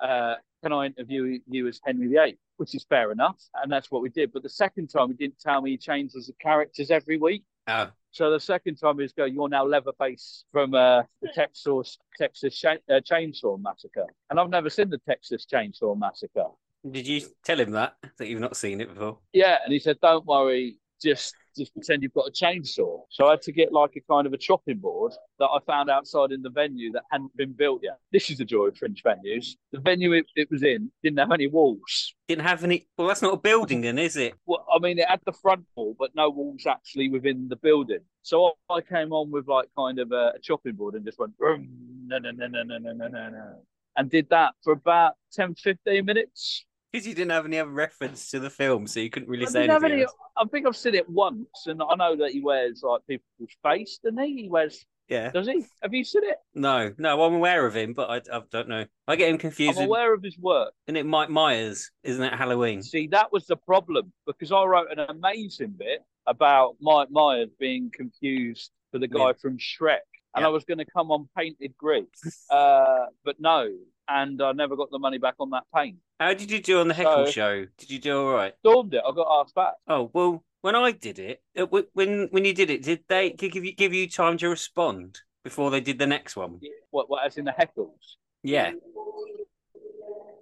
Uh, 0.00 0.34
can 0.62 0.72
I 0.72 0.86
interview 0.86 1.38
you 1.46 1.68
as 1.68 1.78
Henry 1.84 2.08
VIII? 2.08 2.38
Which 2.58 2.74
is 2.74 2.84
fair 2.88 3.10
enough, 3.12 3.40
and 3.62 3.72
that's 3.72 3.90
what 3.90 4.02
we 4.02 4.10
did. 4.10 4.32
But 4.32 4.42
the 4.42 4.48
second 4.48 4.88
time, 4.88 5.08
he 5.08 5.14
didn't 5.14 5.40
tell 5.40 5.62
me 5.62 5.70
he 5.70 5.78
changes 5.78 6.26
the 6.26 6.34
characters 6.34 6.90
every 6.90 7.16
week. 7.16 7.44
Oh, 7.68 7.90
So 8.10 8.30
the 8.30 8.40
second 8.40 8.76
time 8.76 8.98
is 9.00 9.12
go, 9.12 9.24
you're 9.24 9.48
now 9.48 9.64
Leatherface 9.64 10.44
from 10.52 10.74
uh, 10.74 11.02
the 11.22 11.28
Texas 11.34 11.98
Texas 12.16 12.62
uh, 12.64 12.76
Chainsaw 13.10 13.60
Massacre, 13.60 14.06
and 14.30 14.38
I've 14.40 14.50
never 14.50 14.70
seen 14.70 14.90
the 14.90 14.98
Texas 14.98 15.46
Chainsaw 15.52 15.96
Massacre. 15.96 16.46
did 16.90 17.06
you 17.06 17.22
tell 17.44 17.60
him 17.60 17.70
that 17.72 17.94
that 18.18 18.28
you've 18.28 18.40
not 18.40 18.56
seen 18.56 18.80
it 18.80 18.92
before? 18.92 19.18
Yeah, 19.32 19.58
and 19.64 19.72
he 19.72 19.78
said, 19.78 19.98
don't 20.00 20.26
worry, 20.26 20.78
just 21.02 21.34
just 21.58 21.74
pretend 21.74 22.02
you've 22.02 22.14
got 22.14 22.28
a 22.28 22.30
chainsaw. 22.30 23.02
So 23.10 23.26
I 23.26 23.32
had 23.32 23.42
to 23.42 23.52
get 23.52 23.72
like 23.72 23.96
a 23.96 24.00
kind 24.00 24.26
of 24.26 24.32
a 24.32 24.38
chopping 24.38 24.78
board 24.78 25.12
that 25.38 25.46
I 25.46 25.58
found 25.66 25.90
outside 25.90 26.32
in 26.32 26.42
the 26.42 26.50
venue 26.50 26.92
that 26.92 27.02
hadn't 27.10 27.36
been 27.36 27.52
built 27.52 27.80
yet. 27.82 27.98
This 28.12 28.30
is 28.30 28.38
the 28.38 28.44
joy 28.44 28.66
of 28.66 28.76
fringe 28.76 29.02
venues. 29.02 29.56
The 29.72 29.80
venue 29.80 30.12
it, 30.12 30.26
it 30.36 30.50
was 30.50 30.62
in 30.62 30.90
didn't 31.02 31.18
have 31.18 31.32
any 31.32 31.46
walls. 31.46 32.14
Didn't 32.28 32.44
have 32.44 32.64
any. 32.64 32.86
Well, 32.96 33.08
that's 33.08 33.22
not 33.22 33.34
a 33.34 33.38
building, 33.38 33.82
then, 33.82 33.98
is 33.98 34.16
it? 34.16 34.34
Well, 34.46 34.64
I 34.72 34.78
mean, 34.78 34.98
it 34.98 35.08
had 35.08 35.20
the 35.26 35.32
front 35.32 35.64
wall, 35.74 35.94
but 35.98 36.14
no 36.14 36.30
walls 36.30 36.66
actually 36.66 37.08
within 37.08 37.48
the 37.48 37.56
building. 37.56 38.00
So 38.22 38.52
I 38.70 38.80
came 38.80 39.12
on 39.12 39.30
with 39.30 39.48
like 39.48 39.68
kind 39.76 39.98
of 39.98 40.12
a, 40.12 40.32
a 40.36 40.38
chopping 40.42 40.74
board 40.74 40.94
and 40.94 41.04
just 41.04 41.18
went, 41.18 41.36
"Vroom, 41.38 41.68
no, 42.06 42.18
no, 42.18 42.30
no, 42.30 42.46
no, 42.46 42.62
no, 42.62 42.78
no, 42.78 42.92
no, 42.92 43.08
no, 43.08 43.28
no," 43.30 43.62
and 43.96 44.10
did 44.10 44.28
that 44.30 44.54
for 44.62 44.72
about 44.72 45.14
10, 45.32 45.54
15 45.54 46.04
minutes. 46.04 46.64
Because 46.92 47.06
you 47.06 47.14
didn't 47.14 47.32
have 47.32 47.44
any 47.44 47.58
other 47.58 47.70
reference 47.70 48.30
to 48.30 48.40
the 48.40 48.48
film, 48.48 48.86
so 48.86 49.00
you 49.00 49.10
couldn't 49.10 49.28
really 49.28 49.46
I 49.46 49.50
say 49.50 49.68
anything. 49.68 49.92
any- 49.92 50.06
I 50.36 50.44
think 50.50 50.66
I've 50.66 50.76
seen 50.76 50.94
it 50.94 51.08
once, 51.08 51.66
and 51.66 51.82
I 51.82 51.94
know 51.96 52.16
that 52.16 52.30
he 52.30 52.40
wears 52.40 52.82
like 52.82 53.02
people's 53.06 53.50
face, 53.62 53.98
doesn't 54.02 54.18
he? 54.24 54.42
He 54.44 54.48
wears, 54.48 54.86
Yeah. 55.08 55.30
does 55.30 55.46
he? 55.46 55.64
Have 55.82 55.92
you 55.92 56.02
seen 56.04 56.24
it? 56.24 56.38
No, 56.54 56.94
no, 56.96 57.22
I'm 57.24 57.34
aware 57.34 57.66
of 57.66 57.76
him, 57.76 57.92
but 57.92 58.08
I, 58.08 58.36
I 58.38 58.40
don't 58.50 58.68
know. 58.68 58.86
I 59.06 59.16
get 59.16 59.28
him 59.28 59.36
confused. 59.36 59.72
I'm 59.78 59.82
with- 59.82 59.88
aware 59.88 60.14
of 60.14 60.22
his 60.22 60.38
work. 60.38 60.72
Isn't 60.86 60.96
it 60.96 61.04
Mike 61.04 61.28
Myers? 61.28 61.90
Isn't 62.04 62.22
it 62.24 62.32
Halloween? 62.32 62.82
See, 62.82 63.06
that 63.08 63.32
was 63.32 63.46
the 63.46 63.56
problem 63.56 64.12
because 64.26 64.50
I 64.50 64.64
wrote 64.64 64.90
an 64.90 65.00
amazing 65.00 65.72
bit 65.78 66.02
about 66.26 66.76
Mike 66.80 67.10
Myers 67.10 67.50
being 67.58 67.90
confused 67.92 68.70
for 68.92 68.98
the 68.98 69.08
guy 69.08 69.26
Yeah. 69.28 69.32
from 69.42 69.58
Shrek, 69.58 69.98
and 70.34 70.42
Yeah. 70.42 70.46
I 70.46 70.48
was 70.48 70.64
going 70.64 70.78
to 70.78 70.86
come 70.86 71.10
on 71.10 71.28
painted 71.36 71.76
green, 71.76 72.06
uh, 72.50 73.06
but 73.24 73.38
no, 73.40 73.68
and 74.08 74.40
I 74.42 74.52
never 74.52 74.76
got 74.76 74.90
the 74.90 74.98
money 74.98 75.18
back 75.18 75.34
on 75.38 75.50
that 75.50 75.64
paint. 75.74 75.96
How 76.18 76.34
did 76.34 76.50
you 76.50 76.60
do 76.60 76.80
on 76.80 76.88
the 76.88 76.94
Heckle 76.94 77.26
So- 77.26 77.30
show? 77.30 77.66
Did 77.76 77.90
you 77.90 77.98
do 77.98 78.18
all 78.18 78.32
right? 78.32 78.54
Stormed 78.60 78.94
it. 78.94 79.02
I 79.06 79.12
got 79.14 79.40
asked 79.40 79.54
back. 79.54 79.74
Oh 79.86 80.10
well, 80.12 80.44
when 80.62 80.74
I 80.74 80.92
did 80.92 81.18
it, 81.18 81.42
it 81.54 81.70
when 81.70 82.28
when 82.30 82.44
you 82.44 82.54
did 82.54 82.70
it, 82.70 82.82
did 82.82 83.04
they 83.08 83.30
give 83.30 83.54
you 83.54 83.74
give 83.74 83.94
you 83.94 84.08
time 84.08 84.38
to 84.38 84.48
respond 84.48 85.20
before 85.44 85.70
they 85.70 85.80
did 85.80 85.98
the 85.98 86.06
next 86.06 86.36
one? 86.36 86.60
What? 86.90 87.08
What? 87.08 87.24
As 87.24 87.36
in 87.36 87.44
the 87.44 87.52
heckles? 87.52 88.16
Yeah. 88.42 88.72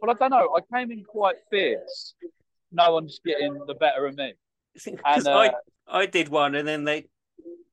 But 0.00 0.10
I 0.10 0.14
don't 0.14 0.30
know. 0.30 0.56
I 0.56 0.76
came 0.76 0.90
in 0.90 1.04
quite 1.04 1.36
fierce. 1.50 2.14
No 2.72 2.92
one's 2.92 3.20
getting 3.24 3.58
the 3.66 3.74
better 3.74 4.06
of 4.06 4.16
me. 4.16 4.34
And, 5.06 5.26
I 5.26 5.46
uh, 5.48 5.52
I 5.88 6.06
did 6.06 6.28
one, 6.28 6.54
and 6.54 6.68
then 6.68 6.84
they 6.84 7.06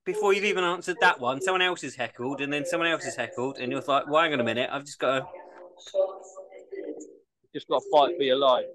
before 0.05 0.33
you've 0.33 0.45
even 0.45 0.63
answered 0.63 0.97
that 1.01 1.19
one, 1.19 1.41
someone 1.41 1.61
else 1.61 1.83
is 1.83 1.95
heckled, 1.95 2.41
and 2.41 2.51
then 2.51 2.65
someone 2.65 2.89
else 2.89 3.05
is 3.05 3.15
heckled, 3.15 3.57
and 3.57 3.71
you're 3.71 3.81
like, 3.81 4.07
well, 4.09 4.21
hang 4.21 4.33
on 4.33 4.39
a 4.39 4.43
minute, 4.43 4.69
I've 4.71 4.85
just 4.85 4.99
got 4.99 5.19
to. 5.19 5.25
Just 7.53 7.67
got 7.67 7.79
to 7.79 7.85
fight 7.91 8.17
for 8.17 8.23
your 8.23 8.37
life. 8.37 8.65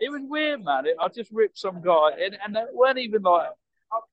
It 0.00 0.10
was 0.10 0.22
weird, 0.24 0.64
man. 0.64 0.86
It, 0.86 0.96
I 1.00 1.08
just 1.08 1.30
ripped 1.30 1.58
some 1.58 1.82
guy, 1.82 2.10
and, 2.22 2.36
and 2.44 2.56
it 2.56 2.68
weren't 2.74 2.98
even 2.98 3.22
like 3.22 3.48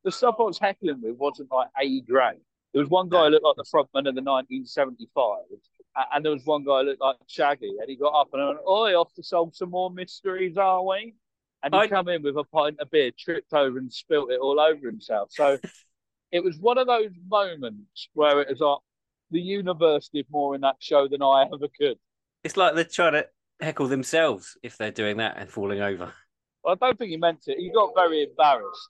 the 0.03 0.11
stuff 0.11 0.35
I 0.39 0.43
was 0.43 0.59
heckling 0.59 1.01
with 1.01 1.15
wasn't 1.17 1.51
like 1.51 1.69
A 1.79 2.01
grade. 2.01 2.39
There 2.73 2.81
was 2.81 2.89
one 2.89 3.09
guy 3.09 3.25
who 3.25 3.29
looked 3.31 3.45
like 3.45 3.55
the 3.55 3.63
frontman 3.63 4.07
of 4.09 4.15
the 4.15 4.21
1975, 4.21 5.39
a- 5.95 6.15
and 6.15 6.25
there 6.25 6.33
was 6.33 6.45
one 6.45 6.63
guy 6.63 6.79
who 6.81 6.89
looked 6.89 7.01
like 7.01 7.15
Shaggy, 7.27 7.73
and 7.79 7.89
he 7.89 7.95
got 7.95 8.09
up 8.13 8.27
and 8.33 8.45
went, 8.45 8.59
"Oi, 8.67 8.93
off 8.95 9.13
to 9.13 9.23
solve 9.23 9.55
some 9.55 9.69
more 9.69 9.89
mysteries, 9.89 10.57
are 10.57 10.83
we?" 10.83 11.15
And 11.63 11.73
he 11.73 11.79
I- 11.79 11.87
come 11.87 12.09
in 12.09 12.21
with 12.23 12.37
a 12.37 12.43
pint 12.43 12.79
of 12.79 12.91
beer, 12.91 13.11
tripped 13.17 13.53
over, 13.53 13.77
and 13.77 13.91
spilt 13.91 14.31
it 14.31 14.39
all 14.39 14.59
over 14.59 14.85
himself. 14.85 15.31
So 15.31 15.57
it 16.31 16.43
was 16.43 16.59
one 16.59 16.77
of 16.77 16.87
those 16.87 17.11
moments 17.29 18.09
where 18.13 18.41
it 18.41 18.49
was 18.49 18.59
like 18.59 18.79
the 19.31 19.41
universe 19.41 20.09
did 20.13 20.25
more 20.29 20.55
in 20.55 20.61
that 20.61 20.75
show 20.79 21.07
than 21.07 21.21
I 21.21 21.45
ever 21.53 21.67
could. 21.79 21.97
It's 22.43 22.57
like 22.57 22.75
they're 22.75 22.83
trying 22.83 23.13
to 23.13 23.27
heckle 23.61 23.87
themselves 23.87 24.57
if 24.63 24.77
they're 24.77 24.91
doing 24.91 25.17
that 25.17 25.37
and 25.37 25.49
falling 25.49 25.81
over. 25.81 26.13
Well, 26.63 26.77
I 26.81 26.85
don't 26.87 26.97
think 26.97 27.11
he 27.11 27.17
meant 27.17 27.43
it. 27.47 27.57
He 27.57 27.71
got 27.71 27.91
very 27.95 28.23
embarrassed, 28.23 28.89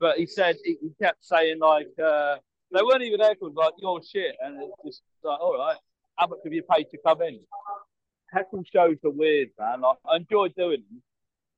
but 0.00 0.18
he 0.18 0.26
said 0.26 0.56
he 0.64 0.76
kept 1.00 1.24
saying 1.24 1.58
like 1.60 1.88
uh, 2.02 2.36
they 2.72 2.82
weren't 2.82 3.02
even 3.02 3.20
heckled 3.20 3.54
like 3.54 3.74
your 3.78 4.00
shit, 4.02 4.34
and 4.42 4.60
it's 4.84 4.98
just 4.98 5.02
like 5.22 5.40
all 5.40 5.56
right, 5.58 5.76
how 6.16 6.26
much 6.26 6.38
have 6.44 6.52
you 6.52 6.62
paid 6.62 6.84
to 6.90 6.98
come 7.06 7.22
in? 7.22 7.40
Heckle 8.32 8.64
shows 8.72 8.96
are 9.04 9.10
weird, 9.10 9.50
man. 9.58 9.82
Like, 9.82 9.98
I 10.10 10.16
enjoy 10.16 10.48
doing 10.48 10.82
them, 10.90 11.02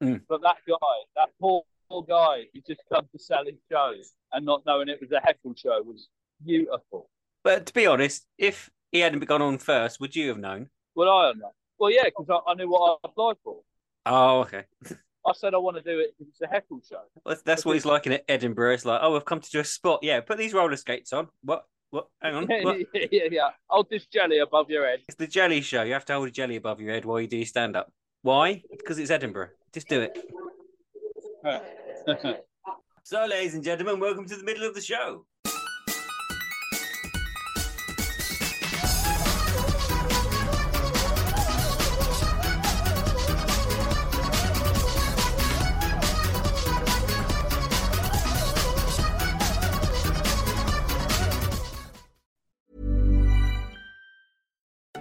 Mm. 0.03 0.21
but 0.29 0.43
that 0.43 0.57
guy, 0.69 0.77
that 1.17 1.31
poor, 1.41 1.63
poor 1.89 2.03
guy, 2.03 2.43
he 2.53 2.63
just 2.67 2.83
come 2.93 3.09
to 3.13 3.19
sell 3.19 3.47
his 3.47 3.55
shows 3.73 4.13
and 4.31 4.45
not 4.45 4.63
knowing 4.67 4.91
it 4.91 5.01
was 5.01 5.11
a 5.11 5.21
heckle 5.21 5.55
show 5.57 5.81
was 5.83 6.09
beautiful. 6.45 7.09
But 7.43 7.65
to 7.65 7.73
be 7.73 7.87
honest, 7.87 8.27
if 8.37 8.69
he 8.93 9.01
hadn't 9.01 9.25
gone 9.25 9.41
on 9.41 9.57
first, 9.57 9.99
would 10.01 10.15
you 10.15 10.29
have 10.29 10.37
known? 10.39 10.69
Well, 10.97 11.11
I 11.11 11.27
don't 11.27 11.39
know. 11.39 11.53
Well, 11.79 11.91
yeah, 11.91 12.05
because 12.05 12.27
I, 12.31 12.51
I 12.51 12.55
knew 12.55 12.69
what 12.71 12.99
I 13.05 13.09
applied 13.09 13.37
for. 13.45 13.61
Oh, 14.07 14.41
okay. 14.41 14.65
I 15.27 15.33
said 15.35 15.55
I 15.55 15.59
want 15.59 15.77
to 15.77 15.83
do 15.83 15.99
it 15.99 16.15
it's 16.21 16.41
a 16.41 16.47
heckle 16.47 16.81
show. 16.89 17.01
That's, 17.25 17.43
that's 17.43 17.65
what 17.65 17.75
he's 17.75 17.85
like 17.85 18.07
in 18.07 18.19
Edinburgh. 18.29 18.75
It's 18.75 18.85
like, 18.85 19.01
oh, 19.03 19.17
I've 19.17 19.25
come 19.25 19.41
to 19.41 19.51
do 19.51 19.61
a 19.61 19.65
spot. 19.65 20.01
Yeah, 20.03 20.21
put 20.21 20.39
these 20.39 20.55
roller 20.55 20.77
skates 20.77 21.13
on. 21.13 21.29
What? 21.43 21.65
What? 21.91 22.07
Hang 22.23 22.35
on. 22.35 22.47
What? 22.63 22.79
yeah, 22.95 23.07
yeah, 23.13 23.29
yeah. 23.31 23.51
Hold 23.67 23.89
this 23.91 24.07
jelly 24.07 24.39
above 24.39 24.71
your 24.71 24.87
head. 24.87 25.01
It's 25.09 25.17
the 25.17 25.27
jelly 25.27 25.61
show. 25.61 25.83
You 25.83 25.93
have 25.93 26.05
to 26.07 26.15
hold 26.15 26.29
a 26.29 26.31
jelly 26.31 26.57
above 26.57 26.81
your 26.81 26.95
head 26.95 27.05
while 27.05 27.21
you 27.21 27.27
do 27.27 27.37
your 27.37 27.47
stand 27.47 27.77
up. 27.77 27.93
Why? 28.23 28.63
Because 28.71 28.99
it's 28.99 29.11
Edinburgh. 29.11 29.51
Just 29.73 29.89
do 29.89 30.01
it. 30.01 30.19
So, 33.09 33.25
ladies 33.25 33.55
and 33.55 33.63
gentlemen, 33.63 34.01
welcome 34.01 34.27
to 34.27 34.35
the 34.35 34.43
middle 34.43 34.67
of 34.67 34.75
the 34.75 34.81
show. 34.81 35.27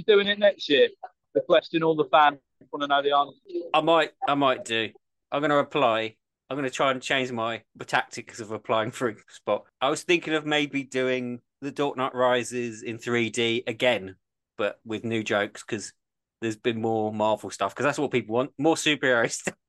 you 0.00 0.14
doing 0.14 0.26
it 0.26 0.38
next 0.38 0.68
year? 0.68 0.88
The 1.34 1.40
question 1.40 1.82
all 1.82 1.94
the 1.94 2.06
fans 2.06 2.38
want 2.72 2.82
to 2.82 2.88
know 2.88 3.02
the 3.02 3.16
answer. 3.16 3.68
I 3.72 3.80
might, 3.80 4.10
I 4.28 4.34
might 4.34 4.64
do. 4.64 4.90
I'm 5.30 5.40
going 5.40 5.50
to 5.50 5.58
apply. 5.58 6.16
I'm 6.48 6.56
going 6.56 6.68
to 6.68 6.74
try 6.74 6.90
and 6.90 7.00
change 7.00 7.30
my 7.30 7.62
tactics 7.86 8.40
of 8.40 8.50
applying 8.50 8.90
for 8.90 9.08
a 9.08 9.14
spot. 9.28 9.64
I 9.80 9.90
was 9.90 10.02
thinking 10.02 10.34
of 10.34 10.44
maybe 10.44 10.82
doing 10.82 11.40
the 11.60 11.70
Dark 11.70 11.96
Knight 11.96 12.14
Rises 12.14 12.82
in 12.82 12.98
3D 12.98 13.68
again, 13.68 14.16
but 14.58 14.80
with 14.84 15.04
new 15.04 15.22
jokes 15.22 15.62
because 15.62 15.92
there's 16.40 16.56
been 16.56 16.80
more 16.80 17.12
Marvel 17.12 17.50
stuff 17.50 17.74
because 17.74 17.84
that's 17.84 17.98
what 17.98 18.10
people 18.10 18.34
want, 18.34 18.50
more 18.58 18.76
superhero 18.76 19.30
stuff. 19.30 19.54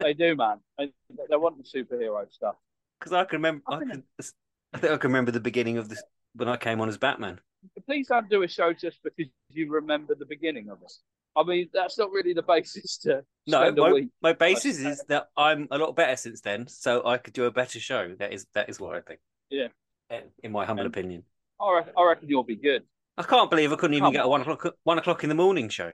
They 0.00 0.12
do, 0.12 0.36
man. 0.36 0.58
They, 0.78 0.92
they 1.30 1.36
want 1.36 1.56
the 1.56 1.64
superhero 1.64 2.30
stuff. 2.30 2.56
Because 2.98 3.12
I 3.12 3.24
can 3.24 3.38
remember, 3.38 3.62
I, 3.68 3.78
can, 3.78 4.02
I 4.72 4.78
think 4.78 4.92
I 4.92 4.96
can 4.96 5.10
remember 5.10 5.30
the 5.30 5.38
beginning 5.38 5.76
of 5.76 5.90
this 5.90 6.02
when 6.36 6.48
I 6.48 6.56
came 6.56 6.80
on 6.80 6.88
as 6.88 6.98
Batman. 6.98 7.40
Please 7.86 8.08
don't 8.08 8.28
do 8.30 8.42
a 8.42 8.48
show 8.48 8.72
just 8.72 8.98
because 9.02 9.30
you 9.50 9.70
remember 9.70 10.14
the 10.14 10.26
beginning 10.26 10.68
of 10.68 10.78
it. 10.82 10.92
I 11.34 11.42
mean, 11.42 11.68
that's 11.72 11.98
not 11.98 12.10
really 12.12 12.32
the 12.32 12.42
basis 12.42 12.96
to 12.98 13.22
No, 13.46 13.70
my, 13.72 13.92
week. 13.92 14.08
my 14.22 14.32
basis 14.32 14.78
is 14.78 15.04
that 15.08 15.28
I'm 15.36 15.68
a 15.70 15.76
lot 15.78 15.94
better 15.94 16.16
since 16.16 16.40
then, 16.40 16.66
so 16.68 17.04
I 17.06 17.18
could 17.18 17.34
do 17.34 17.44
a 17.44 17.50
better 17.50 17.78
show. 17.78 18.14
That 18.18 18.32
is 18.32 18.46
that 18.54 18.68
is 18.70 18.80
what 18.80 18.96
I 18.96 19.00
think, 19.00 19.20
Yeah, 19.50 19.68
eh, 20.10 20.22
in 20.42 20.52
my 20.52 20.64
humble 20.64 20.84
And- 20.84 20.94
opinion. 20.94 21.24
I 21.60 21.72
reckon, 21.74 21.92
I 21.96 22.04
reckon 22.04 22.28
you'll 22.28 22.44
be 22.44 22.56
good. 22.56 22.84
I 23.18 23.22
can't 23.22 23.48
believe 23.50 23.72
I 23.72 23.76
couldn't 23.76 23.94
even 23.94 24.04
Come 24.06 24.12
get 24.12 24.24
a 24.24 24.28
one 24.28 24.42
o'clock 24.42 24.74
one 24.84 24.98
o'clock 24.98 25.22
in 25.24 25.28
the 25.30 25.34
morning 25.34 25.68
show. 25.70 25.90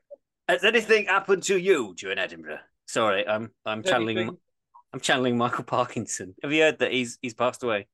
Has 0.49 0.65
anything 0.65 1.07
happened 1.07 1.45
to 1.45 1.57
you 1.57 1.95
during 1.97 2.19
Edinburgh? 2.19 2.59
Sorry, 2.87 3.27
I'm 3.27 3.53
I'm 3.65 3.83
channeling 3.83 4.19
Anything? 4.19 4.39
I'm 4.93 5.01
channeling 5.01 5.39
Michael 5.39 5.65
Parkinson. 5.65 6.35
Have 6.43 6.53
you 6.53 6.63
heard 6.63 6.79
that 6.81 6.93
he's 6.93 7.19
he's 7.23 7.35
passed 7.35 7.63
away? 7.63 7.87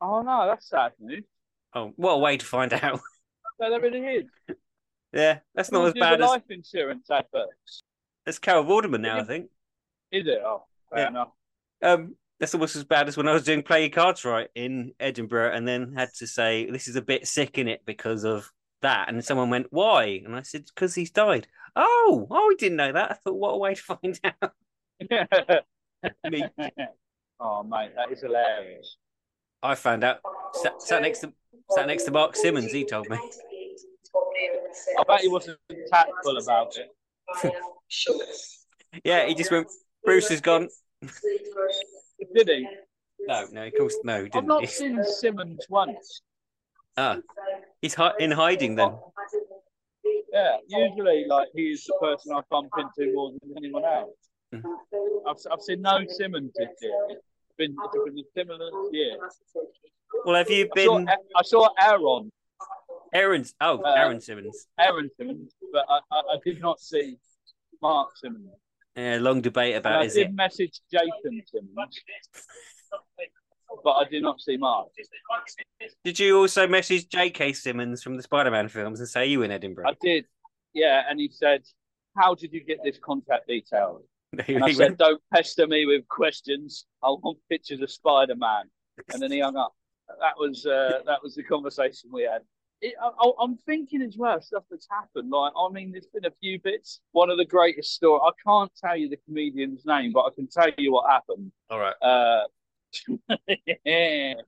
Oh 0.00 0.20
no, 0.22 0.46
that's 0.46 0.68
sad 0.68 0.92
news. 0.98 1.24
Oh, 1.76 1.92
what 1.96 2.12
a 2.12 2.18
way 2.18 2.36
to 2.38 2.44
find 2.44 2.72
out. 2.82 3.00
No, 3.60 3.70
that 3.70 3.82
really 3.82 4.00
is. 4.00 4.24
yeah, 5.12 5.38
that's 5.54 5.70
not 5.70 5.86
as 5.86 5.92
bad 5.92 6.20
as 6.22 6.28
life 6.28 6.42
insurance 6.50 7.08
adverts. 7.10 7.82
that's 8.24 8.38
Carol 8.38 8.64
Vorderman 8.64 9.00
now. 9.00 9.18
I 9.18 9.24
think. 9.24 9.50
Is 10.10 10.26
it? 10.26 10.40
Oh, 10.44 10.64
fair 10.90 11.00
Yeah. 11.04 11.08
enough. 11.08 11.28
Um, 11.82 12.16
that's 12.40 12.54
almost 12.54 12.76
as 12.76 12.84
bad 12.84 13.08
as 13.08 13.16
when 13.16 13.28
I 13.28 13.32
was 13.32 13.44
doing 13.44 13.62
Play 13.62 13.82
Your 13.82 13.90
Cards 13.90 14.24
Right 14.24 14.48
in 14.54 14.92
Edinburgh, 14.98 15.54
and 15.54 15.68
then 15.68 15.92
had 15.94 16.08
to 16.18 16.26
say 16.26 16.70
this 16.70 16.88
is 16.88 16.96
a 16.96 17.02
bit 17.02 17.26
sick 17.26 17.58
in 17.58 17.68
it 17.68 17.82
because 17.84 18.24
of 18.24 18.50
that. 18.82 19.08
And 19.10 19.22
someone 19.24 19.50
went, 19.50 19.66
"Why?" 19.70 20.22
And 20.24 20.34
I 20.34 20.42
said, 20.42 20.64
"Because 20.74 20.94
he's 20.94 21.10
died." 21.10 21.46
Oh, 21.76 22.26
oh, 22.30 22.46
we 22.48 22.56
didn't 22.56 22.76
know 22.76 22.92
that. 22.92 23.10
I 23.10 23.14
thought, 23.14 23.34
what 23.34 23.50
a 23.52 23.58
way 23.58 23.74
to 23.74 23.82
find 23.82 24.18
out. 24.42 24.52
Me. 26.30 26.44
oh 27.40 27.62
mate, 27.62 27.92
that 27.96 28.10
is 28.10 28.20
hilarious. 28.22 28.96
I 29.62 29.74
found 29.74 30.04
out. 30.04 30.20
Sat, 30.54 30.80
sat 30.80 31.02
next 31.02 31.20
to 31.20 31.32
sat 31.70 31.86
next 31.86 32.04
to 32.04 32.10
Mark 32.10 32.36
Simmons. 32.36 32.72
He 32.72 32.84
told 32.84 33.08
me. 33.08 33.18
I 34.98 35.02
bet 35.06 35.20
he 35.20 35.28
wasn't 35.28 35.58
tactful 35.92 36.36
about 36.38 36.74
it. 36.76 37.52
Yeah, 39.04 39.26
he 39.26 39.34
just 39.34 39.50
went. 39.50 39.68
Bruce 40.04 40.30
is 40.30 40.40
gone. 40.40 40.68
Did 41.02 42.48
he? 42.48 42.66
No, 43.26 43.44
no, 43.52 43.66
of 43.66 43.74
course, 43.76 43.96
no, 44.04 44.20
he 44.20 44.24
I've 44.24 44.32
didn't. 44.32 44.60
He- 44.60 44.66
seen 44.66 45.04
Simmons 45.04 45.66
once. 45.68 46.22
Ah, 46.96 47.18
he's 47.82 47.94
hi- 47.94 48.14
in 48.18 48.30
hiding 48.30 48.74
then. 48.74 48.96
Yeah, 50.32 50.56
usually 50.66 51.26
like 51.28 51.48
he's 51.54 51.84
the 51.84 51.94
person 52.00 52.32
I 52.34 52.40
bump 52.50 52.70
into 52.78 53.12
more 53.14 53.32
than 53.32 53.52
anyone 53.58 53.84
else. 53.84 54.10
Mm-hmm. 54.54 55.28
I've, 55.28 55.36
I've 55.52 55.60
seen 55.60 55.82
no 55.82 55.98
Simmons 56.08 56.52
this 56.56 56.68
year. 56.80 56.92
It's 57.10 57.22
been, 57.58 57.76
it's 57.84 58.04
been 58.04 58.18
a 58.18 58.24
similar 58.34 58.70
year. 58.92 59.16
Well, 60.24 60.36
have 60.36 60.50
you 60.50 60.68
I 60.76 60.84
saw, 60.84 60.96
been 60.98 61.08
I 61.08 61.42
saw 61.42 61.68
Aaron, 61.80 62.30
Aaron's? 63.14 63.54
Oh, 63.60 63.82
Uh, 63.82 63.92
Aaron 63.96 64.20
Simmons. 64.20 64.66
Aaron 64.78 65.10
Simmons, 65.18 65.52
but 65.72 65.84
I, 65.88 66.00
I, 66.10 66.16
I 66.18 66.36
did 66.44 66.60
not 66.60 66.80
see 66.80 67.16
Mark 67.82 68.16
Simmons. 68.16 68.48
Yeah, 68.96 69.18
long 69.20 69.40
debate 69.42 69.74
And 69.74 69.84
about 69.86 70.00
I 70.02 70.04
is 70.06 70.14
did 70.14 70.28
it. 70.28 70.34
message 70.34 70.80
Jason 70.90 71.42
Simmons, 71.46 71.74
but 73.84 73.92
I 73.92 74.04
did 74.08 74.22
not 74.22 74.40
see 74.40 74.56
Mark. 74.56 74.88
Did 76.04 76.18
you 76.18 76.40
also 76.40 76.66
message 76.66 77.08
J.K. 77.08 77.52
Simmons 77.52 78.02
from 78.02 78.16
the 78.16 78.22
Spider-Man 78.22 78.68
films 78.68 79.00
and 79.00 79.08
say 79.08 79.26
you 79.26 79.42
in 79.42 79.50
Edinburgh? 79.50 79.88
I 79.88 79.94
did, 80.00 80.24
yeah, 80.72 81.02
and 81.08 81.20
he 81.20 81.28
said, 81.28 81.62
"How 82.16 82.34
did 82.34 82.52
you 82.52 82.64
get 82.64 82.78
this 82.82 82.98
contact 82.98 83.46
details?" 83.48 84.02
He 84.46 84.54
And 84.54 84.64
I 84.64 84.72
said, 84.72 84.96
"Don't 84.98 85.20
pester 85.32 85.66
me 85.66 85.84
with 85.86 86.08
questions. 86.08 86.86
I 87.02 87.08
want 87.10 87.38
pictures 87.50 87.80
of 87.80 87.90
Spider 87.90 88.34
Man." 88.36 88.64
And 89.12 89.20
then 89.22 89.30
he 89.30 89.40
hung 89.40 89.56
up. 89.56 89.74
That 90.20 90.34
was 90.38 90.64
uh, 90.66 91.00
that 91.06 91.22
was 91.22 91.34
the 91.34 91.42
conversation 91.42 92.10
we 92.12 92.22
had. 92.22 92.42
It, 92.80 92.94
I, 93.02 93.08
I- 93.08 93.32
I'm 93.42 93.56
thinking 93.56 94.02
as 94.02 94.16
well 94.16 94.40
stuff 94.40 94.64
that's 94.70 94.86
happened. 94.90 95.30
Like, 95.30 95.52
I 95.58 95.68
mean, 95.70 95.92
there's 95.92 96.06
been 96.06 96.26
a 96.26 96.30
few 96.40 96.60
bits. 96.60 97.00
One 97.12 97.30
of 97.30 97.38
the 97.38 97.44
greatest 97.44 97.94
stories. 97.94 98.22
I 98.26 98.30
can't 98.48 98.70
tell 98.82 98.96
you 98.96 99.08
the 99.08 99.16
comedian's 99.26 99.84
name, 99.86 100.12
but 100.12 100.24
I 100.24 100.30
can 100.34 100.46
tell 100.46 100.68
you 100.78 100.92
what 100.92 101.10
happened. 101.10 101.50
All 101.70 101.78
right. 101.80 101.94
Uh, 102.02 102.44
Say 103.06 104.44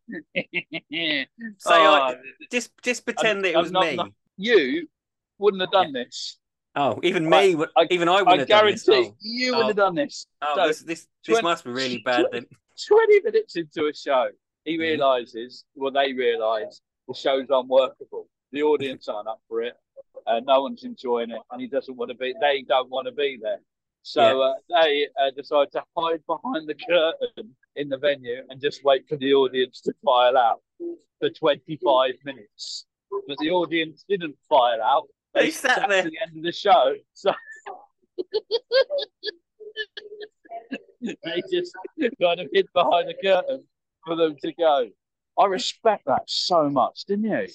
Oh, 1.67 1.93
I, 1.93 2.17
just 2.51 2.71
just 2.83 3.05
pretend 3.05 3.45
that 3.45 3.51
it 3.51 3.57
I'm 3.57 3.63
was 3.63 3.73
not- 3.73 3.85
me. 3.85 3.97
not- 3.97 4.13
you 4.37 4.89
wouldn't 5.39 5.61
have 5.61 5.71
done 5.73 5.93
this. 5.93 6.37
Oh, 6.77 7.01
even 7.03 7.33
I- 7.33 7.41
me, 7.49 7.55
would 7.57 7.71
I- 7.77 7.87
even 7.91 8.09
I 8.09 8.15
I 8.17 8.23
would 8.23 8.39
have 8.41 8.49
done 8.49 8.67
this. 8.67 8.85
guarantee 8.85 9.09
Oh, 9.11 9.17
you 9.21 9.53
Oh. 9.55 9.57
wouldn't 9.59 9.71
have 9.79 9.87
done 9.87 9.95
this. 9.97 10.27
oh, 10.43 10.53
So, 10.55 10.69
this 10.69 10.81
this, 10.83 11.01
this 11.27 11.35
twen- 11.35 11.45
must 11.45 11.65
be 11.65 11.71
really 11.71 11.99
bad 11.99 12.27
then. 12.31 12.47
20 12.87 13.21
minutes 13.23 13.57
into 13.57 13.87
a 13.89 13.93
show, 13.95 14.29
he 14.69 14.75
Mm-hmm. 14.75 14.83
realizes, 14.83 15.65
well, 15.75 15.91
they 15.91 16.13
realize 16.13 16.81
the 17.09 17.15
show's 17.15 17.47
unworkable. 17.49 18.29
The 18.53 18.63
audience 18.63 19.09
aren't 19.09 19.29
up 19.29 19.41
for 19.49 19.63
it. 19.63 19.75
Uh, 20.27 20.41
no 20.45 20.63
one's 20.63 20.85
enjoying 20.85 21.31
it, 21.31 21.41
and 21.51 21.61
he 21.61 21.67
doesn't 21.69 21.97
want 21.97 22.11
to 22.11 22.17
be. 22.17 22.35
They 22.41 22.63
don't 22.63 22.91
want 22.91 23.07
to 23.07 23.13
be 23.13 23.39
there. 23.43 23.61
So 24.03 24.43
uh, 24.43 24.55
they 24.69 25.09
uh, 25.21 25.31
decide 25.37 25.73
to 25.73 25.83
hide 25.97 26.21
behind 26.27 26.69
the 26.69 26.75
curtain 26.75 27.55
in 27.77 27.89
the 27.89 27.99
venue 27.99 28.43
and 28.49 28.61
just 28.61 28.85
wait 28.85 29.07
for 29.09 29.17
the 29.17 29.35
audience 29.35 29.81
to 29.83 29.93
file 30.05 30.37
out 30.37 30.61
for 31.19 31.31
25 31.31 32.13
minutes. 32.25 32.87
But 33.27 33.39
the 33.39 33.51
audience 33.51 34.05
didn't 34.09 34.37
file 34.49 34.83
out. 34.83 35.09
They, 35.35 35.47
They 35.47 35.51
sat 35.51 35.79
sat 35.81 35.89
there. 35.89 36.03
to 36.05 36.11
the 36.11 36.19
end 36.23 36.37
of 36.37 36.43
the 36.43 36.53
show. 36.53 36.95
So 37.15 37.33
they 41.01 41.43
just 41.53 41.73
kind 42.21 42.41
of 42.41 42.49
hid 42.53 42.67
behind 42.75 43.09
the 43.09 43.15
curtain 43.23 43.65
for 44.09 44.17
them 44.17 44.37
to 44.43 44.53
go. 44.53 44.89
I 45.39 45.47
respect 45.47 46.07
that 46.07 46.23
so 46.27 46.69
much, 46.69 47.05
didn't 47.07 47.27
you? 47.27 47.47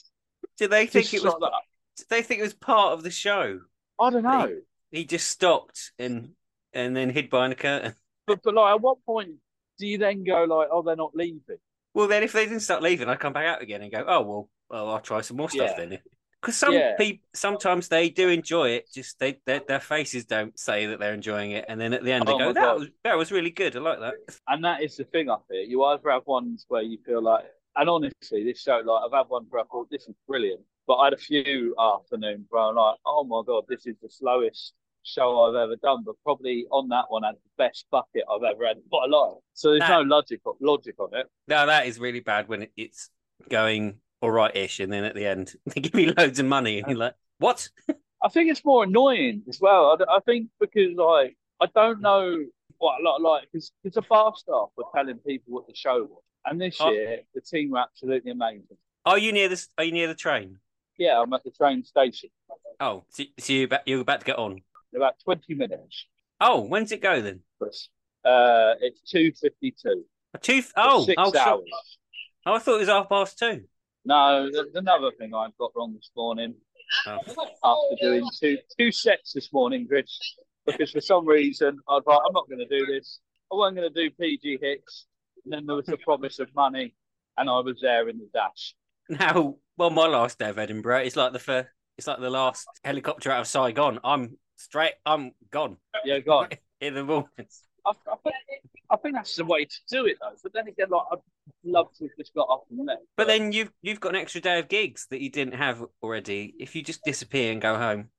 Did 0.58 0.70
they 0.70 0.86
think 0.86 1.08
Just 1.10 1.26
it 1.26 1.28
was? 1.28 1.52
Did 1.98 2.10
they 2.10 2.22
think 2.22 2.40
it 2.40 2.44
was 2.44 2.54
part 2.54 2.94
of 2.94 3.04
the 3.04 3.12
show? 3.12 3.60
I 4.00 4.10
don't 4.10 4.24
know. 4.24 4.50
He 4.92 5.06
just 5.06 5.28
stopped 5.28 5.92
and 6.00 6.30
and 6.72 6.96
then 6.96 7.10
hid 7.10 7.30
behind 7.30 7.54
a 7.54 7.56
curtain. 7.56 7.94
But 8.26 8.42
but 8.44 8.54
like, 8.54 8.76
at 8.76 8.82
what 8.82 9.04
point 9.06 9.32
do 9.80 9.88
you 9.88 9.98
then 9.98 10.24
go 10.24 10.44
like, 10.46 10.70
oh, 10.72 10.82
they're 10.82 10.96
not 10.96 11.16
leaving? 11.16 11.42
Well, 11.94 12.08
then 12.08 12.24
if 12.24 12.32
they 12.32 12.46
didn't 12.46 12.62
start 12.62 12.82
leaving, 12.82 13.10
I'd 13.10 13.20
come 13.20 13.34
back 13.34 13.46
out 13.46 13.62
again 13.62 13.82
and 13.82 13.92
go, 13.92 14.04
oh 14.08 14.22
well, 14.22 14.50
well 14.70 14.90
I'll 14.92 15.02
try 15.02 15.22
some 15.22 15.38
more 15.38 15.50
stuff 15.50 15.72
Yeah. 15.78 15.86
then. 15.86 16.00
Because 16.44 16.58
some 16.58 16.74
Yeah. 16.74 16.98
people 16.98 17.26
sometimes 17.34 17.88
they 17.88 18.10
do 18.10 18.28
enjoy 18.28 18.72
it, 18.72 18.92
just 18.94 19.18
they 19.18 19.40
their, 19.46 19.62
their 19.66 19.80
faces 19.80 20.26
don't 20.26 20.60
say 20.60 20.88
that 20.88 21.00
they're 21.00 21.14
enjoying 21.14 21.52
it, 21.52 21.64
and 21.70 21.80
then 21.80 21.94
at 21.94 22.04
the 22.04 22.12
end 22.12 22.28
they 22.28 22.34
Oh 22.34 22.38
go, 22.38 22.52
"That 22.52 22.62
God. 22.62 22.80
was 22.80 22.90
that 23.06 23.18
was 23.18 23.32
really 23.32 23.50
good. 23.50 23.78
I 23.78 23.80
like 23.80 24.00
that." 24.02 24.16
And 24.50 24.62
that 24.66 24.84
is 24.84 24.98
the 24.98 25.06
thing 25.06 25.30
up 25.30 25.46
here. 25.50 25.62
You 25.62 25.86
either 25.86 26.10
have 26.12 26.28
ones 26.28 26.66
where 26.68 26.82
you 26.82 26.98
feel 27.06 27.22
like, 27.22 27.46
and 27.78 27.90
honestly, 27.90 28.44
this 28.44 28.62
show, 28.62 28.82
like, 28.84 29.04
I've 29.06 29.18
had 29.18 29.30
one 29.30 29.46
where 29.50 29.62
I 29.62 29.66
thought 29.72 29.90
this 29.90 30.10
is 30.10 30.16
brilliant, 30.28 30.60
but 30.86 30.96
I 30.96 31.06
had 31.06 31.14
a 31.14 31.18
few 31.18 31.74
afternoons 31.80 32.46
where 32.50 32.62
I'm 32.64 32.76
like, 32.76 32.98
oh 33.06 33.24
my 33.24 33.42
god, 33.48 33.64
this 33.70 33.86
is 33.86 33.96
the 34.02 34.10
slowest 34.10 34.74
show 35.04 35.44
I've 35.44 35.56
ever 35.56 35.78
done. 35.78 36.04
But 36.06 36.16
probably 36.26 36.66
on 36.72 36.90
that 36.90 37.06
one, 37.08 37.24
I 37.24 37.28
had 37.28 37.36
the 37.36 37.50
best 37.58 37.86
bucket 37.90 38.24
I've 38.30 38.44
ever 38.44 38.68
had 38.68 38.78
in 38.78 38.84
my 38.92 39.06
life. 39.06 39.38
So 39.54 39.70
there's 39.70 39.80
That- 39.80 39.90
no 39.92 40.02
logic 40.02 40.42
logic 40.60 40.96
on 41.00 41.14
it. 41.14 41.28
No, 41.48 41.66
that 41.68 41.88
is 41.88 42.00
really 42.00 42.20
bad 42.20 42.50
when 42.50 42.68
it's 42.76 43.10
going 43.50 44.02
all 44.24 44.32
right 44.32 44.56
ish, 44.56 44.80
and 44.80 44.92
then 44.92 45.04
at 45.04 45.16
the 45.16 45.26
end 45.28 45.54
they 45.68 45.82
give 45.82 46.00
you 46.00 46.14
loads 46.18 46.40
of 46.40 46.46
money, 46.46 46.80
and 46.80 46.88
you're 46.88 46.98
like, 46.98 47.16
"What?" 47.40 47.70
I 48.24 48.30
think 48.30 48.50
it's 48.50 48.64
more 48.64 48.86
annoying 48.86 49.44
as 49.50 49.60
well. 49.60 49.98
I, 50.00 50.16
I 50.16 50.20
think 50.22 50.48
because 50.60 50.96
like 50.96 51.36
I 51.62 51.68
don't 51.76 52.02
know 52.02 52.44
what 52.78 53.02
a 53.02 53.04
lot 53.04 53.22
like 53.22 53.50
because 53.52 53.72
the 53.84 54.02
bar 54.02 54.34
staff 54.38 54.70
were 54.78 54.86
telling 54.96 55.18
people 55.18 55.54
what 55.54 55.68
the 55.68 55.76
show 55.76 56.04
was, 56.04 56.24
and 56.46 56.60
this 56.60 56.78
Oh. 56.80 56.90
year 56.90 57.20
the 57.36 57.42
team 57.42 57.72
were 57.72 57.80
absolutely 57.80 58.32
amazing. 58.32 58.78
Are 59.06 59.18
you 59.18 59.34
near 59.34 59.50
the 59.50 59.68
Are 59.78 59.84
you 59.84 59.92
near 59.92 60.08
the 60.08 60.16
train? 60.16 60.60
Yeah, 60.98 61.20
I'm 61.20 61.34
at 61.34 61.44
the 61.44 61.52
train 61.52 61.84
station. 61.84 62.30
Oh, 62.80 63.04
so, 63.10 63.24
so 63.40 63.54
you're 63.54 63.66
about, 63.66 63.82
you're 63.86 64.02
about 64.02 64.22
to 64.22 64.26
get 64.26 64.38
on. 64.38 64.54
In 64.94 64.98
about 64.98 65.16
twenty 65.22 65.54
minutes. 65.54 66.08
Oh, 66.40 66.62
when's 66.62 66.94
it 66.94 67.02
go 67.02 67.22
then? 67.22 67.42
Uh, 67.62 68.76
it's 68.80 69.02
two 69.02 69.34
fifty 69.34 69.72
two. 69.72 70.06
A 70.34 70.38
two. 70.38 70.64
Oh, 70.78 71.06
six 71.06 71.22
oh, 71.22 71.32
sure. 71.34 71.42
hours. 71.42 71.98
Oh, 72.46 72.54
I 72.54 72.60
thought 72.60 72.76
it 72.76 72.80
was 72.80 72.90
half 72.90 73.10
past 73.10 73.38
two. 73.38 73.64
No, 74.06 74.50
there's 74.52 74.76
another 74.76 75.12
thing 75.18 75.34
I've 75.34 75.58
got 75.58 75.72
wrong 75.76 75.94
this 75.94 76.12
morning. 76.16 76.56
Oh. 77.08 77.18
After 77.64 77.96
doing 78.02 78.28
two 78.40 78.58
two 78.78 78.92
sets 78.92 79.34
this 79.34 79.52
morning, 79.54 79.88
Chris, 79.88 80.36
because 80.66 80.92
for 80.92 81.02
some 81.02 81.26
reason 81.26 81.80
I 81.88 81.94
was 81.94 82.04
like, 82.06 82.20
I'm 82.26 82.34
not 82.34 82.48
going 82.48 82.60
to 82.60 82.68
do 82.68 82.86
this. 82.86 83.20
I 83.52 83.56
wasn't 83.56 83.78
going 83.78 83.94
to 83.94 84.04
do 84.04 84.12
PG 84.12 84.60
hits. 84.62 85.06
And 85.46 85.54
then 85.54 85.66
there 85.66 85.76
was 85.76 85.86
the 85.86 85.98
promise 85.98 86.40
of 86.40 86.54
money, 86.56 86.96
and 87.38 87.50
I 87.50 87.60
was 87.60 87.80
there 87.82 88.08
in 88.10 88.18
the 88.18 88.30
dash. 88.34 88.76
Now, 89.10 89.56
well, 89.78 89.90
my 89.90 90.08
last 90.08 90.40
day 90.40 90.50
of 90.50 90.58
Edinburgh, 90.58 91.00
it's 91.00 91.16
like 91.16 91.34
the 91.34 91.40
first, 91.40 91.68
it's 91.98 92.08
like 92.08 92.20
the 92.20 92.30
last 92.30 92.66
helicopter 92.84 93.32
out 93.32 93.42
of 93.42 93.48
Saigon. 93.48 94.00
I'm 94.04 94.38
straight. 94.56 94.94
I'm 95.06 95.32
gone 95.52 95.78
Yeah, 96.06 96.20
go 96.20 96.40
on. 96.40 96.50
in 96.82 96.94
the 96.94 97.04
morning. 97.04 97.48
I, 97.86 97.92
I, 97.92 98.16
think, 98.24 98.36
I 98.90 98.96
think 98.98 99.16
that's 99.16 99.36
the 99.36 99.46
way 99.46 99.66
to 99.66 99.76
do 99.90 100.06
it, 100.06 100.18
though. 100.22 100.36
But 100.42 100.54
then 100.54 100.68
again, 100.68 100.88
like 100.90 101.04
I'd 101.12 101.20
love 101.64 101.88
to 101.98 102.06
have 102.06 102.12
just 102.18 102.34
got 102.34 102.48
up 102.50 102.64
and 102.70 102.86
left. 102.86 103.02
But 103.18 103.28
then 103.28 103.52
you've 103.52 103.72
you've 103.82 104.00
got 104.00 104.16
an 104.16 104.22
extra 104.22 104.42
day 104.42 104.60
of 104.60 104.70
gigs 104.70 105.08
that 105.10 105.22
you 105.22 105.30
didn't 105.30 105.56
have 105.56 105.84
already. 106.02 106.54
If 106.60 106.76
you 106.76 106.84
just 106.84 107.04
disappear 107.04 107.52
and 107.52 107.62
go 107.62 107.78
home, 107.78 108.10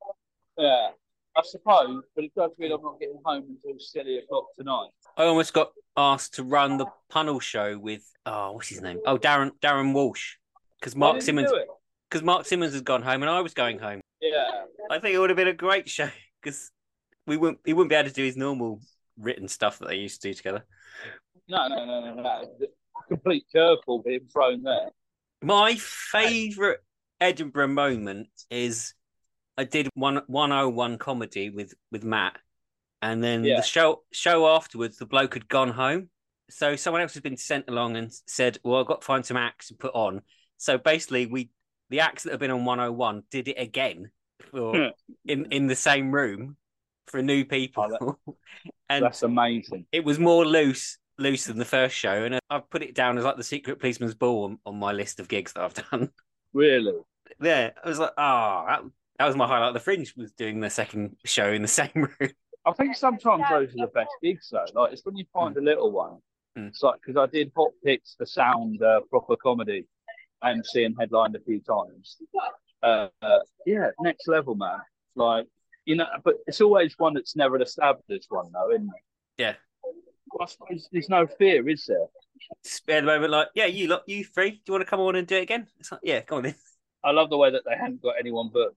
yeah, 0.59 0.91
I 1.37 1.43
suppose. 1.45 2.03
But 2.15 2.25
it 2.25 2.33
does 2.37 2.51
mean 2.59 2.73
I'm 2.73 2.83
not 2.83 3.01
getting 3.01 3.21
home 3.25 3.45
until 3.65 3.79
silly 3.79 4.19
o'clock 4.19 4.47
tonight. 4.59 4.91
I 5.17 5.25
almost 5.25 5.53
got 5.53 5.71
asked 5.97 6.35
to 6.35 6.43
run 6.43 6.77
the 6.77 6.87
panel 7.11 7.41
show 7.41 7.79
with 7.79 8.03
oh, 8.27 8.53
what's 8.53 8.69
his 8.69 8.83
name? 8.83 9.01
Oh, 9.07 9.17
Darren 9.17 9.53
Darren 9.63 9.95
Walsh, 9.95 10.35
because 10.79 10.95
oh, 10.95 10.99
Mark 10.99 11.23
Simmons 11.23 11.51
because 12.11 12.25
Mark 12.25 12.47
Simmons 12.47 12.73
has 12.73 12.83
gone 12.83 13.03
home 13.03 13.23
and 13.23 13.31
I 13.31 13.41
was 13.41 13.55
going 13.55 13.79
home. 13.79 14.01
Yeah. 14.21 14.65
I 14.91 14.99
think 14.99 15.15
it 15.15 15.19
would 15.19 15.31
have 15.31 15.37
been 15.37 15.49
a 15.49 15.53
great 15.53 15.89
show 15.89 16.09
because 16.43 16.71
we 17.27 17.37
wouldn't 17.37 17.61
he 17.65 17.73
wouldn't 17.73 17.91
be 17.91 17.97
able 17.97 18.09
to 18.09 18.15
do 18.15 18.25
his 18.25 18.37
normal 18.37 18.81
written 19.19 19.49
stuff 19.49 19.79
that 19.79 19.89
they 19.89 19.97
used 19.97 20.23
to 20.23 20.29
do 20.29 20.35
together. 20.35 20.65
No, 21.49 21.69
no, 21.69 21.85
no, 21.85 22.15
no, 22.15 22.23
no. 22.23 22.45
Complete 23.09 23.45
curveball 23.55 24.05
being 24.05 24.27
thrown 24.33 24.63
there. 24.63 24.91
My 25.43 25.75
favourite 25.77 26.79
Edinburgh 27.21 27.69
moment 27.69 28.29
is 28.51 28.95
I 29.57 29.65
did 29.65 29.89
one 29.95 30.23
one 30.27 30.53
oh 30.53 30.69
one 30.69 30.99
comedy 30.99 31.51
with 31.51 31.75
with 31.93 32.03
Matt, 32.03 32.39
and 33.03 33.23
then 33.23 33.45
Yeah. 33.45 33.57
the 33.57 33.63
show 33.63 34.05
show 34.13 34.49
afterwards, 34.49 34.97
the 34.97 35.07
bloke 35.07 35.35
had 35.35 35.49
gone 35.49 35.71
home, 35.71 36.09
so 36.51 36.77
someone 36.77 37.03
else 37.03 37.15
has 37.15 37.23
been 37.23 37.37
sent 37.37 37.67
along 37.69 37.97
and 37.97 38.13
said, 38.27 38.59
"Well, 38.65 38.81
I've 38.81 38.87
got 38.87 39.03
to 39.03 39.07
find 39.07 39.25
some 39.25 39.37
acts 39.37 39.69
to 39.69 39.75
put 39.75 39.95
on." 39.95 40.23
So 40.57 40.79
basically, 40.79 41.27
we 41.27 41.51
the 41.91 42.01
acts 42.01 42.23
that 42.23 42.31
have 42.31 42.41
been 42.41 42.51
on 42.51 42.65
one 42.65 42.81
oh 42.81 42.93
one 42.93 43.23
did 43.31 43.49
it 43.49 43.59
again 43.59 44.11
for 44.51 44.77
hmm. 44.77 44.89
in 45.25 45.47
in 45.53 45.67
the 45.67 45.77
same 45.77 46.11
room 46.11 46.57
for 47.07 47.23
new 47.23 47.45
people, 47.45 48.19
and 48.89 49.05
That's 49.05 49.23
amazing. 49.23 49.87
it 49.93 50.05
was 50.05 50.19
more 50.19 50.45
loose 50.45 50.99
loose 51.19 51.45
than 51.45 51.59
the 51.59 51.65
first 51.65 51.95
show, 51.95 52.25
and 52.25 52.39
I've 52.51 52.69
put 52.71 52.83
it 52.83 52.95
down 52.95 53.19
as 53.19 53.25
like 53.25 53.37
the 53.37 53.45
Secret 53.45 53.79
Policeman's 53.79 54.15
Ball 54.15 54.45
on, 54.45 54.59
on 54.67 54.79
my 54.79 54.93
list 54.93 55.21
of 55.21 55.29
gigs 55.29 55.53
that 55.53 55.63
I've 55.65 55.75
done. 55.91 56.11
Really? 56.53 56.95
yeah, 57.41 57.71
I 57.83 57.89
was 57.89 57.99
like, 57.99 58.13
oh, 58.17 58.65
that, 58.67 58.83
that 59.19 59.27
was 59.27 59.37
my 59.37 59.47
highlight. 59.47 59.75
The 59.75 59.81
Fringe 59.81 60.13
was 60.17 60.33
doing 60.33 60.61
the 60.61 60.71
second 60.71 61.17
show 61.25 61.53
in 61.53 61.63
the 61.63 61.69
same 61.83 61.91
room. 61.95 62.31
I 62.67 62.73
think 62.73 62.97
sometimes 62.97 63.45
those 63.51 63.69
are 63.75 63.87
the 63.87 63.93
best 63.95 64.11
gigs, 64.23 64.49
though. 64.51 64.65
Like 64.75 64.93
it's 64.93 65.05
when 65.05 65.17
you 65.17 65.25
find 65.33 65.57
a 65.57 65.61
little 65.61 65.93
one. 65.93 66.19
Mm. 66.59 66.69
It's 66.69 66.83
like 66.83 67.01
because 67.05 67.17
I 67.17 67.27
did 67.31 67.53
hot 67.57 67.73
picks 67.85 68.15
for 68.15 68.27
sound 68.27 68.83
uh, 68.83 69.01
proper 69.11 69.37
comedy, 69.37 69.87
and 70.43 70.65
seeing 70.65 70.95
headlined 70.99 71.37
a 71.37 71.41
few 71.41 71.61
times. 71.61 72.17
Uh, 72.83 73.09
uh, 73.23 73.39
yeah, 73.67 73.91
next 74.01 74.29
level, 74.29 74.55
man. 74.55 74.79
Like 75.17 75.47
you 75.85 75.97
know, 75.97 76.07
but 76.25 76.35
it's 76.47 76.61
always 76.61 76.95
one 76.99 77.15
that's 77.15 77.37
never 77.37 77.57
an 77.57 77.63
established 77.63 78.27
one, 78.29 78.51
though, 78.53 78.71
isn't 78.71 78.87
it? 78.87 79.43
Yeah. 79.43 79.55
I 80.41 80.47
suppose 80.47 80.89
there's 80.91 81.09
no 81.09 81.27
fear, 81.27 81.69
is 81.69 81.85
there? 81.87 82.07
Spare 82.63 83.01
the 83.01 83.07
moment, 83.07 83.31
like, 83.31 83.49
yeah, 83.55 83.67
you 83.67 83.89
lot, 83.89 84.03
you 84.07 84.25
free? 84.25 84.51
Do 84.51 84.61
you 84.67 84.73
want 84.75 84.83
to 84.83 84.91
come 84.91 85.01
on 85.01 85.17
and 85.17 85.27
do 85.27 85.37
it 85.37 85.43
again? 85.43 85.67
It's 85.79 85.93
like, 85.93 86.01
yeah, 86.03 86.21
come 86.23 86.39
on 86.39 86.47
in. 86.47 86.55
I 87.05 87.11
love 87.13 87.31
the 87.31 87.37
way 87.37 87.51
that 87.51 87.63
they 87.65 87.77
hadn't 87.77 88.03
got 88.03 88.15
anyone 88.19 88.51
booked. 88.53 88.77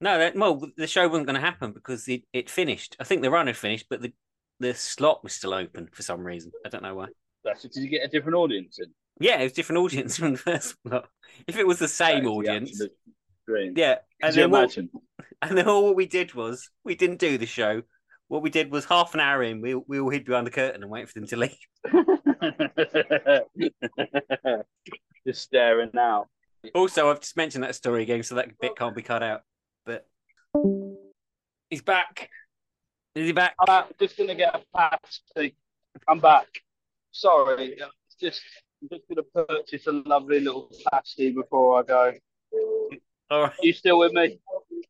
No, 0.00 0.18
that, 0.18 0.36
well, 0.36 0.62
the 0.76 0.86
show 0.86 1.08
wasn't 1.08 1.26
going 1.26 1.40
to 1.40 1.46
happen 1.46 1.72
because 1.72 2.06
it, 2.08 2.22
it 2.32 2.50
finished. 2.50 2.96
I 3.00 3.04
think 3.04 3.22
the 3.22 3.30
run 3.30 3.46
had 3.46 3.56
finished, 3.56 3.86
but 3.88 4.02
the 4.02 4.12
the 4.60 4.74
slot 4.74 5.22
was 5.22 5.32
still 5.32 5.54
open 5.54 5.88
for 5.92 6.02
some 6.02 6.24
reason. 6.24 6.52
I 6.64 6.68
don't 6.68 6.82
know 6.82 6.94
why. 6.94 7.06
That's 7.44 7.62
did 7.62 7.76
you 7.76 7.88
get 7.88 8.04
a 8.04 8.08
different 8.08 8.36
audience 8.36 8.78
in? 8.78 8.86
Yeah, 9.20 9.40
it 9.40 9.44
was 9.44 9.52
a 9.52 9.56
different 9.56 9.80
audience 9.80 10.16
from 10.18 10.32
the 10.32 10.38
first. 10.38 10.76
If 11.46 11.56
it 11.56 11.66
was 11.66 11.78
the 11.78 11.88
same 11.88 12.24
the 12.24 12.30
audience, 12.30 12.70
absolute 12.70 12.92
dream. 13.48 13.74
yeah. 13.76 13.96
And 14.20 14.34
then, 14.34 14.50
what, 14.50 14.76
and 14.76 15.56
then 15.56 15.68
all 15.68 15.94
we 15.94 16.06
did 16.06 16.34
was 16.34 16.70
we 16.82 16.96
didn't 16.96 17.20
do 17.20 17.38
the 17.38 17.46
show. 17.46 17.82
What 18.26 18.42
we 18.42 18.50
did 18.50 18.72
was 18.72 18.84
half 18.84 19.14
an 19.14 19.20
hour 19.20 19.44
in, 19.44 19.60
we 19.60 19.76
we 19.76 20.00
all 20.00 20.10
hid 20.10 20.24
behind 20.24 20.44
the 20.44 20.50
curtain 20.50 20.82
and 20.82 20.90
waited 20.90 21.08
for 21.08 21.20
them 21.20 21.28
to 21.28 21.36
leave. 21.36 21.56
Just 25.26 25.42
staring 25.42 25.90
now. 25.94 26.26
Also, 26.74 27.08
I've 27.08 27.20
just 27.20 27.36
mentioned 27.36 27.62
that 27.62 27.76
story 27.76 28.02
again, 28.02 28.24
so 28.24 28.34
that 28.34 28.58
bit 28.60 28.74
can't 28.76 28.96
be 28.96 29.02
cut 29.02 29.22
out. 29.22 29.42
But 29.86 30.04
he's 31.70 31.82
back. 31.82 32.28
Is 33.14 33.26
he 33.26 33.32
back? 33.32 33.54
I'm 33.68 33.84
just 34.00 34.18
gonna 34.18 34.34
get 34.34 34.52
a 34.54 34.62
pasty. 34.76 35.54
I'm 36.08 36.18
back. 36.18 36.48
Sorry, 37.12 37.76
it's 37.78 38.16
just 38.20 38.42
I'm 38.82 38.88
just 38.90 39.04
gonna 39.08 39.22
purchase 39.46 39.86
a 39.86 39.92
lovely 39.92 40.40
little 40.40 40.72
pasty 40.90 41.30
before 41.30 41.78
I 41.78 41.82
go. 41.84 42.12
All 43.30 43.42
right, 43.42 43.52
You 43.62 43.72
still 43.72 43.98
with 43.98 44.12
me? 44.12 44.38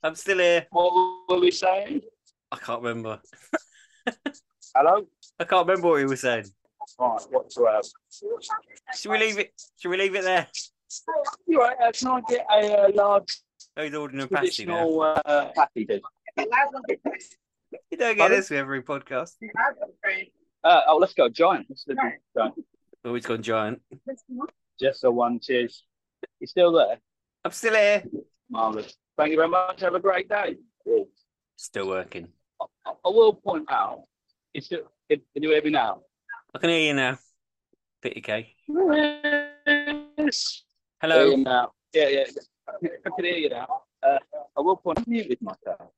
I'm 0.03 0.15
still 0.15 0.39
here. 0.39 0.67
What 0.71 1.27
were 1.29 1.41
we 1.41 1.51
saying? 1.51 2.03
I 2.53 2.57
can't 2.57 2.81
remember. 2.83 3.21
Hello. 4.77 5.07
I 5.41 5.45
can't 5.45 5.67
remember 5.67 5.89
what 5.89 5.97
we 5.97 6.05
were 6.07 6.17
saying. 6.17 6.45
Right, 6.99 7.21
what 7.31 7.51
to 7.51 7.67
have? 7.67 7.85
Should 8.97 9.11
we 9.11 9.19
leave 9.19 9.39
it? 9.39 9.53
Should 9.79 9.91
we 9.91 9.97
leave 9.97 10.15
it 10.15 10.23
there? 10.23 10.47
You 11.47 11.61
right, 11.61 11.77
uh, 11.83 11.93
can 11.93 12.09
I 12.09 12.21
get 12.29 12.47
a 12.51 12.79
uh, 12.79 12.91
large 12.95 13.41
Oh, 13.77 13.83
he's 13.83 13.95
ordering 13.95 14.23
a 14.23 14.27
pasty 14.27 14.67
now. 14.67 14.89
uh, 15.01 15.51
pasty? 15.55 16.01
You 17.91 17.99
don't 17.99 18.17
get 18.17 18.31
this 18.31 18.51
with 18.51 18.59
every 18.59 18.83
podcast. 18.83 19.33
Uh, 20.65 20.81
oh, 20.89 20.97
let's 20.97 21.15
go 21.15 21.29
giant. 21.29 21.67
Let's 21.69 21.85
do 21.85 21.95
giant. 22.37 22.55
Oh, 23.05 23.15
he's 23.15 23.27
gone 23.27 23.43
giant. 23.43 23.83
Just 24.81 25.05
a 25.05 25.11
one. 25.11 25.39
Cheers. 25.41 25.85
You 26.41 26.47
still 26.47 26.73
there? 26.73 26.99
I'm 27.45 27.53
still 27.53 27.75
here. 27.75 28.03
Marvelous. 28.51 28.97
Thank 29.17 29.31
you 29.31 29.37
very 29.37 29.49
much. 29.49 29.81
Have 29.81 29.95
a 29.95 30.01
great 30.01 30.29
day. 30.29 30.57
Still 31.57 31.89
working. 31.89 32.29
I, 32.61 32.93
I 33.05 33.09
will 33.09 33.33
point 33.35 33.67
out. 33.71 34.05
It's 34.55 34.67
still, 34.67 34.91
can 35.11 35.21
can 35.35 35.43
you 35.43 35.51
hear 35.51 35.63
me 35.63 35.71
now? 35.71 36.03
I 36.55 36.59
can 36.59 36.71
hear 36.71 36.81
you 36.81 36.95
now. 36.95 37.19
Pity 38.01 38.21
K. 38.21 38.55
Yes. 40.19 40.63
Hello. 41.01 41.37
Now. 41.37 41.73
Yeah, 41.93 42.09
yeah. 42.09 42.25
I 42.69 43.11
can 43.17 43.25
hear 43.25 43.37
you 43.37 43.51
now. 43.51 43.83
Uh, 44.03 44.19
I 44.57 44.61
will 44.61 44.77
point. 44.77 44.99
I'm 44.99 45.05
muted 45.09 45.41
myself. 45.43 45.91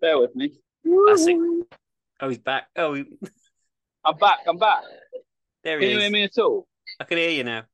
Bear 0.00 0.18
with 0.20 0.34
me. 0.36 0.52
Oh, 2.20 2.28
he's 2.28 2.38
back. 2.38 2.68
Oh, 2.76 2.94
he- 2.94 3.18
I'm 4.04 4.16
back. 4.16 4.38
I'm 4.46 4.56
back. 4.56 4.84
there 5.64 5.78
he 5.80 5.86
Can 5.86 5.88
he 5.88 5.94
you 5.94 6.00
hear 6.00 6.10
me 6.10 6.22
at 6.24 6.38
all? 6.38 6.66
I 7.00 7.04
can 7.04 7.18
hear 7.18 7.30
you 7.30 7.44
now. 7.44 7.64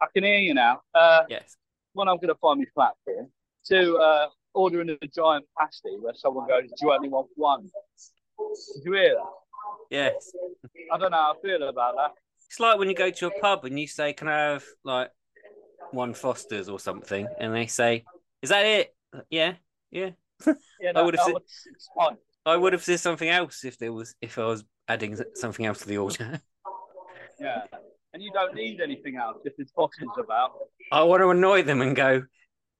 I 0.00 0.06
can 0.12 0.24
hear 0.24 0.38
you 0.38 0.54
now. 0.54 0.80
Uh, 0.94 1.22
Yes. 1.28 1.56
one, 1.92 2.08
I'm 2.08 2.16
going 2.16 2.28
to 2.28 2.34
find 2.36 2.58
my 2.58 2.66
platform. 2.74 3.30
Two, 3.66 3.96
uh, 3.98 4.28
ordering 4.52 4.90
a 4.90 5.06
giant 5.06 5.46
pasty 5.58 5.96
where 6.00 6.14
someone 6.14 6.46
goes, 6.48 6.68
"Do 6.68 6.86
you 6.86 6.92
only 6.92 7.08
want 7.08 7.28
one?" 7.36 7.62
Did 7.62 8.84
you 8.84 8.92
hear 8.92 9.14
that? 9.14 9.24
Yes. 9.90 10.32
I 10.92 10.98
don't 10.98 11.10
know 11.10 11.16
how 11.16 11.34
I 11.34 11.40
feel 11.40 11.62
about 11.62 11.96
that. 11.96 12.12
It's 12.48 12.60
like 12.60 12.78
when 12.78 12.88
you 12.88 12.94
go 12.94 13.10
to 13.10 13.26
a 13.28 13.40
pub 13.40 13.64
and 13.64 13.78
you 13.78 13.86
say, 13.86 14.12
"Can 14.12 14.28
I 14.28 14.38
have 14.52 14.64
like 14.84 15.10
one 15.92 16.14
Foster's 16.14 16.68
or 16.68 16.78
something, 16.78 17.26
and 17.38 17.54
they 17.54 17.66
say, 17.66 18.04
"Is 18.42 18.50
that 18.50 18.66
it?" 18.66 18.94
Yeah, 19.30 19.54
yeah. 19.90 20.10
Yeah, 20.80 20.92
I 20.96 21.02
would 21.02 21.14
have 21.14 21.24
said, 21.24 21.34
was. 21.34 22.18
I 22.44 22.56
would 22.56 22.72
have 22.74 22.84
said 22.84 23.00
something 23.00 23.28
else 23.28 23.64
if 23.64 23.78
there 23.78 23.92
was 23.92 24.14
if 24.20 24.38
I 24.38 24.44
was 24.44 24.64
adding 24.88 25.18
something 25.34 25.64
else 25.64 25.80
to 25.80 25.88
the 25.88 25.98
order. 25.98 26.40
Yeah. 27.40 27.64
And 28.14 28.22
you 28.22 28.30
don't 28.32 28.54
need 28.54 28.80
anything 28.80 29.16
else 29.16 29.38
if 29.44 29.54
it's 29.58 29.72
Foster's 29.72 30.06
about. 30.16 30.52
I 30.92 31.02
want 31.02 31.20
to 31.20 31.30
annoy 31.30 31.64
them 31.64 31.80
and 31.82 31.96
go, 31.96 32.22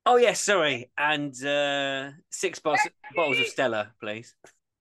"Oh 0.07 0.17
yes, 0.17 0.41
sorry, 0.41 0.93
and 0.97 1.35
uh, 1.45 2.13
six 2.31 2.61
bos- 2.61 2.79
bottles 3.17 3.41
of 3.41 3.47
Stella, 3.47 3.91
please." 4.01 4.33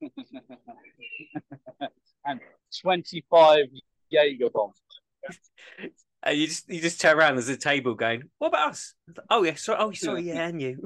and 2.24 2.40
25 2.80 3.66
Jaeger 4.10 4.50
bombs. 4.50 4.80
And 6.26 6.38
you 6.38 6.46
just 6.46 6.70
you 6.70 6.80
just 6.80 7.02
turn 7.02 7.18
around. 7.18 7.34
There's 7.34 7.50
a 7.50 7.56
table 7.58 7.94
going. 7.94 8.30
What 8.38 8.48
about 8.48 8.70
us? 8.70 8.94
Oh 9.28 9.42
yeah, 9.42 9.56
sorry. 9.56 9.78
Oh 9.78 9.92
sorry, 9.92 10.22
yeah, 10.28 10.46
and 10.46 10.62
you. 10.62 10.82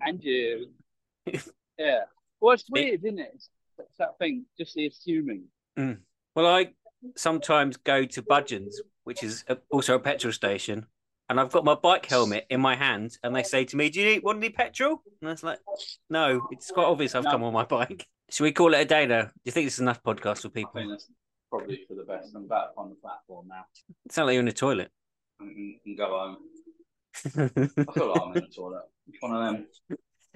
and 0.00 0.24
you. 0.24 0.70
yeah. 1.78 2.04
Well, 2.40 2.54
it's 2.54 2.64
weird, 2.70 3.04
isn't 3.04 3.18
it? 3.18 3.32
It's, 3.34 3.50
it's 3.78 3.98
that 3.98 4.16
thing, 4.18 4.46
just 4.56 4.74
the 4.76 4.86
assuming. 4.86 5.42
Mm. 5.78 5.98
Well, 6.34 6.46
I 6.46 6.70
sometimes 7.16 7.76
go 7.78 8.04
to 8.04 8.22
Budgens, 8.22 8.74
which 9.04 9.22
is 9.22 9.44
also 9.70 9.94
a 9.94 10.00
petrol 10.00 10.32
station, 10.32 10.86
and 11.28 11.38
I've 11.40 11.52
got 11.52 11.64
my 11.64 11.74
bike 11.74 12.06
helmet 12.06 12.46
in 12.50 12.60
my 12.60 12.76
hand, 12.76 13.16
and 13.22 13.34
they 13.34 13.42
say 13.42 13.64
to 13.64 13.76
me, 13.76 13.88
"Do 13.90 14.00
you 14.00 14.06
need, 14.06 14.22
want 14.22 14.38
any 14.38 14.50
petrol?" 14.50 15.02
And 15.20 15.28
I 15.28 15.32
was 15.32 15.42
like, 15.42 15.58
"No, 16.08 16.46
it's 16.50 16.70
quite 16.70 16.84
obvious 16.86 17.14
I've 17.14 17.24
No. 17.24 17.30
come 17.30 17.42
on 17.44 17.52
my 17.52 17.64
bike." 17.64 18.06
Should 18.30 18.44
we 18.44 18.52
call 18.52 18.74
it 18.74 18.80
a 18.80 18.84
day 18.84 19.06
now? 19.06 19.22
Do 19.22 19.30
you 19.44 19.52
think 19.52 19.66
this 19.66 19.74
is 19.74 19.80
enough 19.80 20.02
podcast 20.02 20.42
for 20.42 20.48
I 20.48 20.50
people? 20.50 20.96
probably 21.50 21.80
for 21.88 21.94
the 21.96 22.04
best. 22.04 22.32
I'm 22.36 22.46
back 22.46 22.68
on 22.76 22.90
the 22.90 22.94
platform 22.94 23.48
now. 23.48 23.64
It 24.06 24.12
sounds 24.12 24.26
like 24.26 24.34
you're 24.34 24.40
in 24.40 24.46
the 24.46 24.52
toilet. 24.52 24.90
And, 25.40 25.50
and- 25.50 25.74
and 25.84 25.98
go 25.98 26.06
home. 26.06 26.36
I 27.26 27.92
feel 27.92 28.08
like 28.12 28.22
I'm 28.22 28.28
in 28.36 28.44
the 28.44 28.52
toilet. 28.54 28.82
One 29.18 29.34
of 29.34 29.52
them. 29.52 29.66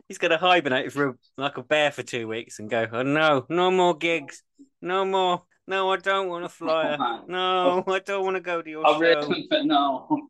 He's 0.09 0.19
going 0.19 0.33
to 0.33 0.39
hibernate 0.39 0.93
for 0.93 1.11
a, 1.11 1.15
like 1.39 1.57
a 1.57 1.63
bear 1.63 1.93
for 1.93 2.03
two 2.03 2.27
weeks 2.27 2.59
and 2.59 2.69
go, 2.69 2.87
"Oh 2.93 3.03
no, 3.03 3.47
no 3.49 3.71
more 3.71 3.97
gigs, 3.97 4.43
no 4.83 5.05
more." 5.05 5.45
No, 5.67 5.91
I 5.93 5.97
don't 5.97 6.29
want 6.29 6.45
to 6.45 6.49
fly. 6.51 6.97
No, 7.27 7.85
I 7.87 7.99
don't 8.01 8.25
want 8.25 8.37
to 8.37 8.41
go 8.41 8.63
to 8.63 8.71
your 8.71 8.87
I 8.87 8.93
show. 8.93 8.99
really, 8.99 9.49
no. 9.65 10.29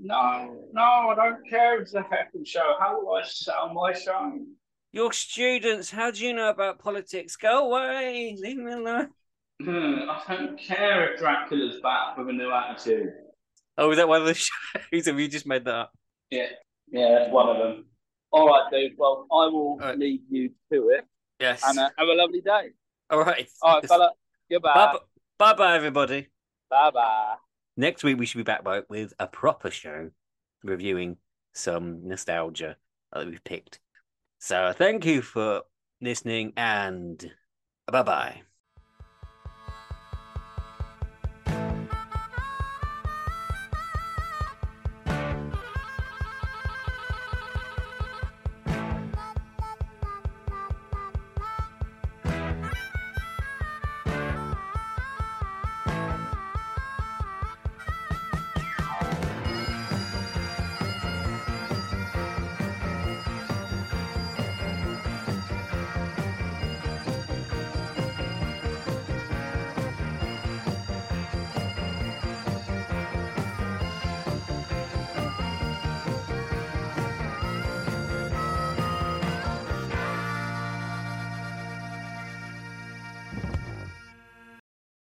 No, 0.00 0.56
no, 0.72 0.82
I 0.82 1.14
don't 1.16 1.48
care 1.48 1.76
if 1.76 1.82
it's 1.82 1.94
a 1.94 2.02
heckin' 2.02 2.46
show. 2.46 2.74
How 2.78 3.00
will 3.00 3.14
I 3.14 3.24
sell 3.24 3.72
my 3.74 3.92
show? 3.92 4.38
Your 4.92 5.12
students, 5.12 5.90
how 5.90 6.12
do 6.12 6.24
you 6.24 6.32
know 6.32 6.50
about 6.50 6.78
politics? 6.78 7.36
Go 7.36 7.66
away, 7.72 8.36
leave 8.40 8.58
me 8.58 8.72
alone. 8.72 9.08
Hmm, 9.60 10.08
I 10.08 10.22
don't 10.28 10.58
care 10.58 11.12
if 11.12 11.18
Dracula's 11.18 11.80
back 11.80 12.16
with 12.16 12.28
a 12.28 12.32
new 12.32 12.52
attitude. 12.52 13.12
Oh, 13.76 13.90
is 13.90 13.96
that 13.96 14.08
one 14.08 14.20
of 14.20 14.26
the 14.28 14.34
shows? 14.92 15.06
Have 15.06 15.18
you 15.18 15.26
just 15.26 15.46
made 15.46 15.64
that 15.64 15.74
up? 15.74 15.92
Yeah, 16.30 16.46
yeah, 16.92 17.18
that's 17.18 17.32
one 17.32 17.48
of 17.48 17.58
them. 17.58 17.86
All 18.30 18.46
right, 18.46 18.70
dude. 18.70 18.92
Well, 18.96 19.26
I 19.32 19.46
will 19.46 19.78
leave 19.96 20.20
you 20.30 20.50
to 20.72 20.90
it. 20.90 21.04
Yes. 21.40 21.62
And 21.66 21.78
uh, 21.78 21.90
have 21.98 22.08
a 22.08 22.14
lovely 22.14 22.40
day. 22.40 22.68
All 23.10 23.18
right. 23.24 23.48
All 23.62 23.74
right, 23.76 23.84
fella. 23.88 24.12
Goodbye. 24.50 24.98
Bye 25.38 25.54
bye, 25.54 25.76
everybody. 25.76 26.28
Bye 26.70 26.90
bye. 26.90 27.34
Next 27.76 28.02
week, 28.02 28.18
we 28.18 28.26
should 28.26 28.38
be 28.38 28.44
back 28.44 28.64
with 28.88 29.12
a 29.18 29.26
proper 29.26 29.70
show 29.70 30.10
reviewing 30.64 31.16
some 31.52 32.06
nostalgia 32.06 32.76
that 33.12 33.26
we've 33.26 33.44
picked. 33.44 33.80
So, 34.38 34.72
thank 34.76 35.04
you 35.04 35.22
for 35.22 35.62
listening 36.00 36.52
and 36.56 37.32
bye 37.86 38.02
bye. 38.02 38.42